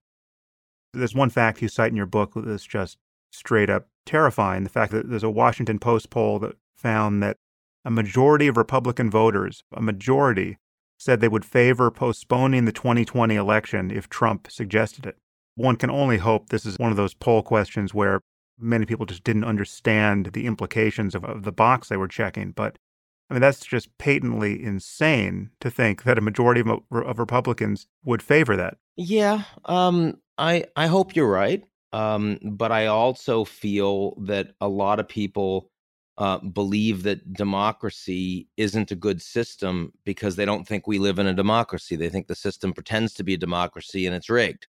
There's 0.93 1.15
one 1.15 1.31
fact 1.31 1.63
you 1.63 1.69
cite 1.69 1.91
in 1.91 1.97
your 1.97 2.07
book 2.07 2.33
that's 2.37 2.65
just 2.67 2.99
straight 3.31 3.71
up 3.71 3.89
terrifying 4.05 4.65
the 4.65 4.71
fact 4.71 4.93
that 4.93 5.09
there's 5.09 5.23
a 5.23 5.31
Washington 5.31 5.79
Post 5.79 6.11
poll 6.11 6.39
that 6.41 6.57
found 6.77 7.23
that 7.23 7.37
a 7.85 7.91
majority 7.91 8.47
of 8.47 8.57
Republican 8.57 9.11
voters, 9.11 9.65
a 9.73 9.81
majority, 9.81 10.59
said 10.99 11.21
they 11.21 11.29
would 11.29 11.45
favor 11.45 11.91
postponing 11.91 12.65
the 12.65 12.73
2020 12.73 13.35
election 13.35 13.91
if 13.91 14.09
Trump 14.09 14.51
suggested 14.51 15.07
it. 15.07 15.17
One 15.57 15.77
can 15.77 15.91
only 15.91 16.19
hope 16.19 16.49
this 16.49 16.65
is 16.65 16.79
one 16.79 16.91
of 16.91 16.97
those 16.97 17.15
poll 17.15 17.43
questions 17.43 17.93
where 17.93 18.21
many 18.59 18.87
people 18.87 19.07
just 19.07 19.25
didn't 19.25 19.45
understand 19.45 20.27
the 20.33 20.47
implications 20.47 21.15
of, 21.15 21.25
of 21.25 21.43
the 21.43 21.53
box 21.53 21.89
they 21.89 21.97
were 21.97 22.09
checking. 22.09 22.53
But 22.53 22.79
I 23.33 23.35
mean, 23.35 23.41
that's 23.41 23.65
just 23.65 23.97
patently 23.97 24.63
insane 24.63 25.49
to 25.61 25.71
think 25.71 26.03
that 26.03 26.19
a 26.19 26.21
majority 26.21 26.61
of, 26.61 26.83
of 26.91 27.19
Republicans 27.19 27.87
would 28.05 28.21
favor 28.21 28.57
that. 28.57 28.77
Yeah, 28.95 29.45
um, 29.65 30.19
I 30.37 30.67
I 30.77 30.87
hope 30.87 31.17
you're 31.17 31.31
right. 31.31 31.65
Um, 31.95 32.39
but 32.43 32.73
I 32.73 32.89
also 32.89 33.47
feel 33.47 34.21
that 34.25 34.49
a 34.61 34.69
lot 34.69 35.01
of 35.01 35.09
people 35.09 35.71
uh, 36.19 36.41
believe 36.41 37.05
that 37.05 37.33
democracy 37.33 38.49
isn't 38.59 38.91
a 38.91 38.97
good 38.97 39.23
system 39.23 39.95
because 40.05 40.37
they 40.37 40.45
don't 40.45 40.69
think 40.69 40.87
we 40.87 40.99
live 40.99 41.19
in 41.19 41.27
a 41.27 41.33
democracy. 41.33 41.97
They 41.97 42.11
think 42.11 42.27
the 42.27 42.35
system 42.35 42.75
pretends 42.75 43.15
to 43.15 43.25
be 43.25 43.33
a 43.33 43.39
democracy 43.39 44.05
and 44.05 44.15
it's 44.15 44.29
rigged. 44.29 44.67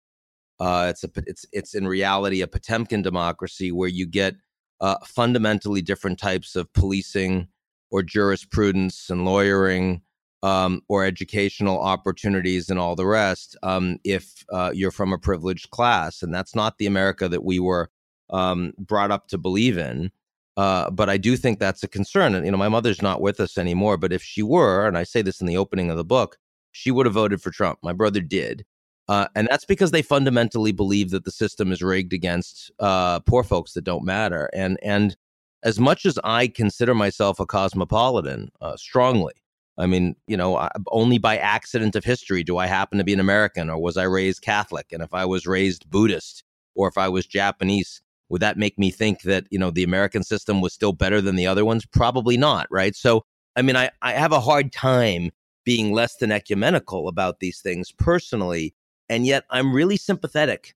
Uh, 0.58 0.88
it's 0.90 1.04
a 1.04 1.10
it's 1.28 1.46
it's 1.52 1.76
in 1.76 1.86
reality 1.86 2.40
a 2.40 2.48
Potemkin 2.48 3.02
democracy 3.02 3.70
where 3.70 3.88
you 3.88 4.04
get 4.04 4.34
uh, 4.80 4.96
fundamentally 5.06 5.80
different 5.80 6.18
types 6.18 6.56
of 6.56 6.72
policing 6.72 7.46
or 7.90 8.02
jurisprudence 8.02 9.10
and 9.10 9.24
lawyering 9.24 10.02
um, 10.42 10.82
or 10.88 11.04
educational 11.04 11.80
opportunities 11.80 12.70
and 12.70 12.78
all 12.78 12.94
the 12.94 13.06
rest 13.06 13.56
um, 13.62 13.98
if 14.04 14.44
uh, 14.52 14.70
you're 14.72 14.90
from 14.90 15.12
a 15.12 15.18
privileged 15.18 15.70
class, 15.70 16.22
and 16.22 16.32
that's 16.32 16.54
not 16.54 16.78
the 16.78 16.86
America 16.86 17.28
that 17.28 17.44
we 17.44 17.58
were 17.58 17.90
um, 18.30 18.72
brought 18.78 19.10
up 19.10 19.28
to 19.28 19.38
believe 19.38 19.78
in. 19.78 20.10
Uh, 20.56 20.90
but 20.90 21.08
I 21.08 21.16
do 21.16 21.36
think 21.36 21.58
that's 21.58 21.84
a 21.84 21.88
concern. 21.88 22.34
And 22.34 22.44
you 22.44 22.50
know, 22.50 22.58
my 22.58 22.68
mother's 22.68 23.00
not 23.00 23.20
with 23.20 23.38
us 23.38 23.58
anymore. 23.58 23.96
But 23.96 24.12
if 24.12 24.22
she 24.22 24.42
were, 24.42 24.86
and 24.86 24.98
I 24.98 25.04
say 25.04 25.22
this 25.22 25.40
in 25.40 25.46
the 25.46 25.56
opening 25.56 25.88
of 25.88 25.96
the 25.96 26.04
book, 26.04 26.36
she 26.72 26.90
would 26.90 27.06
have 27.06 27.14
voted 27.14 27.40
for 27.40 27.50
Trump. 27.50 27.78
My 27.82 27.92
brother 27.92 28.20
did. 28.20 28.64
Uh, 29.08 29.26
and 29.34 29.48
that's 29.48 29.64
because 29.64 29.90
they 29.90 30.02
fundamentally 30.02 30.72
believe 30.72 31.10
that 31.10 31.24
the 31.24 31.30
system 31.30 31.72
is 31.72 31.80
rigged 31.80 32.12
against 32.12 32.70
uh, 32.78 33.20
poor 33.20 33.42
folks 33.42 33.72
that 33.72 33.84
don't 33.84 34.04
matter. 34.04 34.50
And 34.52 34.78
and 34.82 35.16
as 35.62 35.78
much 35.78 36.06
as 36.06 36.18
I 36.24 36.48
consider 36.48 36.94
myself 36.94 37.40
a 37.40 37.46
cosmopolitan, 37.46 38.50
uh, 38.60 38.76
strongly, 38.76 39.34
I 39.76 39.86
mean, 39.86 40.16
you 40.26 40.36
know, 40.36 40.68
only 40.88 41.18
by 41.18 41.38
accident 41.38 41.94
of 41.94 42.04
history 42.04 42.42
do 42.42 42.58
I 42.58 42.66
happen 42.66 42.98
to 42.98 43.04
be 43.04 43.12
an 43.12 43.20
American, 43.20 43.70
or 43.70 43.78
was 43.78 43.96
I 43.96 44.04
raised 44.04 44.42
Catholic? 44.42 44.86
And 44.92 45.02
if 45.02 45.14
I 45.14 45.24
was 45.24 45.46
raised 45.46 45.88
Buddhist, 45.88 46.42
or 46.74 46.88
if 46.88 46.98
I 46.98 47.08
was 47.08 47.26
Japanese, 47.26 48.02
would 48.28 48.42
that 48.42 48.58
make 48.58 48.78
me 48.78 48.90
think 48.90 49.22
that 49.22 49.46
you 49.50 49.58
know 49.58 49.70
the 49.70 49.84
American 49.84 50.22
system 50.22 50.60
was 50.60 50.72
still 50.72 50.92
better 50.92 51.20
than 51.20 51.36
the 51.36 51.46
other 51.46 51.64
ones? 51.64 51.86
Probably 51.86 52.36
not, 52.36 52.66
right? 52.70 52.96
So, 52.96 53.24
I 53.56 53.62
mean, 53.62 53.76
I 53.76 53.90
I 54.02 54.12
have 54.12 54.32
a 54.32 54.40
hard 54.40 54.72
time 54.72 55.30
being 55.64 55.92
less 55.92 56.16
than 56.16 56.32
ecumenical 56.32 57.08
about 57.08 57.40
these 57.40 57.60
things 57.60 57.92
personally 57.92 58.74
and 59.08 59.26
yet 59.26 59.44
I'm 59.50 59.72
really 59.72 59.96
sympathetic 59.96 60.74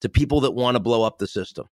to 0.00 0.08
people 0.08 0.40
that 0.40 0.52
want 0.52 0.76
to 0.76 0.80
blow 0.80 1.02
up 1.02 1.18
the 1.18 1.26
system. 1.26 1.66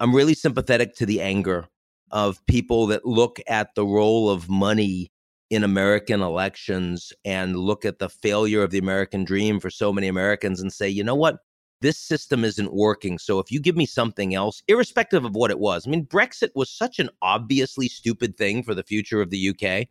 I'm 0.00 0.14
really 0.14 0.34
sympathetic 0.34 0.94
to 0.96 1.06
the 1.06 1.20
anger 1.20 1.68
of 2.10 2.44
people 2.46 2.86
that 2.88 3.04
look 3.04 3.40
at 3.48 3.74
the 3.74 3.84
role 3.84 4.30
of 4.30 4.48
money 4.48 5.10
in 5.50 5.64
American 5.64 6.20
elections 6.20 7.12
and 7.24 7.56
look 7.56 7.84
at 7.84 7.98
the 7.98 8.08
failure 8.08 8.62
of 8.62 8.70
the 8.70 8.78
American 8.78 9.24
dream 9.24 9.60
for 9.60 9.70
so 9.70 9.92
many 9.92 10.08
Americans 10.08 10.60
and 10.60 10.72
say, 10.72 10.88
you 10.88 11.02
know 11.02 11.14
what? 11.14 11.38
This 11.80 11.96
system 11.96 12.44
isn't 12.44 12.74
working. 12.74 13.18
So 13.18 13.38
if 13.38 13.52
you 13.52 13.60
give 13.60 13.76
me 13.76 13.86
something 13.86 14.34
else, 14.34 14.62
irrespective 14.68 15.24
of 15.24 15.34
what 15.34 15.50
it 15.50 15.60
was, 15.60 15.86
I 15.86 15.90
mean, 15.90 16.06
Brexit 16.06 16.50
was 16.54 16.70
such 16.70 16.98
an 16.98 17.08
obviously 17.22 17.88
stupid 17.88 18.36
thing 18.36 18.62
for 18.62 18.74
the 18.74 18.82
future 18.82 19.20
of 19.20 19.30
the 19.30 19.50
UK. 19.50 19.86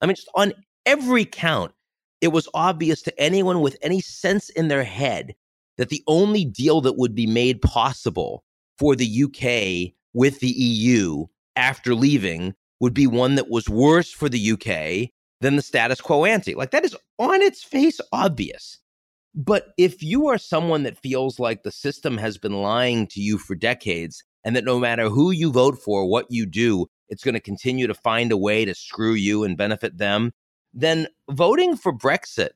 I 0.00 0.06
mean, 0.06 0.16
just 0.16 0.28
on 0.34 0.52
every 0.84 1.24
count, 1.24 1.72
it 2.20 2.28
was 2.28 2.48
obvious 2.52 3.00
to 3.02 3.20
anyone 3.20 3.60
with 3.60 3.76
any 3.80 4.00
sense 4.00 4.48
in 4.50 4.68
their 4.68 4.84
head 4.84 5.34
that 5.76 5.88
the 5.88 6.02
only 6.06 6.44
deal 6.44 6.80
that 6.80 6.98
would 6.98 7.14
be 7.14 7.26
made 7.26 7.62
possible 7.62 8.44
for 8.78 8.96
the 8.96 9.24
UK 9.24 9.94
with 10.14 10.40
the 10.40 10.48
EU 10.48 11.26
after 11.56 11.94
leaving 11.94 12.54
would 12.80 12.94
be 12.94 13.06
one 13.06 13.34
that 13.36 13.50
was 13.50 13.68
worse 13.68 14.10
for 14.10 14.28
the 14.28 14.52
UK 14.52 15.10
than 15.40 15.56
the 15.56 15.62
status 15.62 16.00
quo 16.00 16.24
ante. 16.24 16.54
Like 16.54 16.70
that 16.70 16.84
is 16.84 16.96
on 17.18 17.42
its 17.42 17.62
face 17.62 18.00
obvious. 18.12 18.78
But 19.34 19.68
if 19.76 20.02
you 20.02 20.28
are 20.28 20.38
someone 20.38 20.84
that 20.84 20.98
feels 20.98 21.40
like 21.40 21.62
the 21.62 21.72
system 21.72 22.18
has 22.18 22.38
been 22.38 22.52
lying 22.52 23.06
to 23.08 23.20
you 23.20 23.36
for 23.38 23.54
decades 23.54 24.22
and 24.44 24.54
that 24.54 24.64
no 24.64 24.78
matter 24.78 25.08
who 25.08 25.32
you 25.32 25.50
vote 25.50 25.78
for, 25.78 26.06
what 26.06 26.26
you 26.30 26.46
do, 26.46 26.86
it's 27.08 27.24
going 27.24 27.34
to 27.34 27.40
continue 27.40 27.86
to 27.86 27.94
find 27.94 28.30
a 28.30 28.36
way 28.36 28.64
to 28.64 28.74
screw 28.74 29.12
you 29.12 29.44
and 29.44 29.56
benefit 29.56 29.98
them, 29.98 30.32
then 30.72 31.08
voting 31.30 31.76
for 31.76 31.92
Brexit 31.92 32.50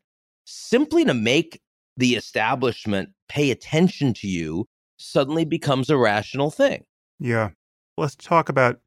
simply 0.44 1.04
to 1.04 1.14
make 1.14 1.60
the 1.96 2.14
establishment 2.14 3.10
pay 3.28 3.50
attention 3.50 4.14
to 4.14 4.28
you 4.28 4.66
suddenly 4.98 5.44
becomes 5.44 5.90
a 5.90 5.96
rational 5.96 6.50
thing. 6.50 6.84
Yeah. 7.18 7.50
Let's 7.96 8.14
talk 8.14 8.48
about 8.48 8.80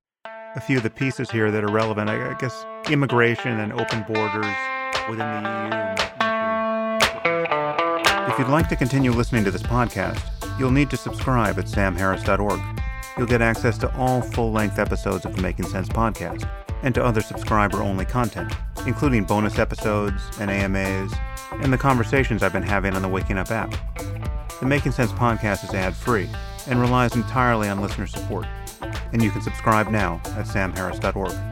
a 0.56 0.62
few 0.62 0.78
of 0.78 0.84
the 0.84 0.90
pieces 0.90 1.32
here 1.32 1.52
that 1.52 1.64
are 1.64 1.72
relevant. 1.72 2.10
I 2.10 2.34
guess 2.36 2.66
immigration 2.90 3.60
and 3.60 3.72
open 3.74 4.04
borders 4.04 4.56
within 5.10 5.44
the 5.44 5.50
EU. 5.66 6.32
If 8.32 8.40
you'd 8.40 8.48
like 8.48 8.70
to 8.70 8.76
continue 8.76 9.12
listening 9.12 9.44
to 9.46 9.52
this 9.52 9.64
podcast, 9.64 10.22
you'll 10.60 10.72
need 10.72 10.90
to 10.90 10.98
subscribe 10.98 11.58
at 11.60 11.66
samharris.org. 11.66 12.62
You'll 13.18 13.28
get 13.28 13.42
access 13.42 13.78
to 13.80 13.94
all 13.98 14.22
full 14.22 14.52
length 14.52 14.80
episodes 14.80 15.26
of 15.26 15.36
the 15.36 15.42
Making 15.42 15.66
Sense 15.66 15.90
podcast 15.90 16.50
and 16.84 16.96
to 16.96 17.04
other 17.04 17.22
subscriber 17.22 17.82
only 17.82 18.06
content, 18.06 18.54
including 18.88 19.24
bonus 19.24 19.60
episodes 19.60 20.22
and 20.40 20.50
AMAs, 20.50 21.14
and 21.62 21.72
the 21.72 21.78
conversations 21.78 22.42
I've 22.42 22.54
been 22.54 22.64
having 22.64 22.96
on 22.96 23.02
the 23.02 23.08
Waking 23.08 23.38
Up 23.38 23.52
app. 23.52 23.74
The 24.60 24.66
Making 24.66 24.92
Sense 24.92 25.12
podcast 25.12 25.64
is 25.64 25.74
ad 25.74 25.96
free 25.96 26.30
and 26.68 26.80
relies 26.80 27.16
entirely 27.16 27.68
on 27.68 27.82
listener 27.82 28.08
support, 28.08 28.46
and 29.14 29.22
you 29.22 29.32
can 29.32 29.42
subscribe 29.42 29.90
now 29.90 30.22
at 30.38 30.46
samharris.org. 30.46 31.51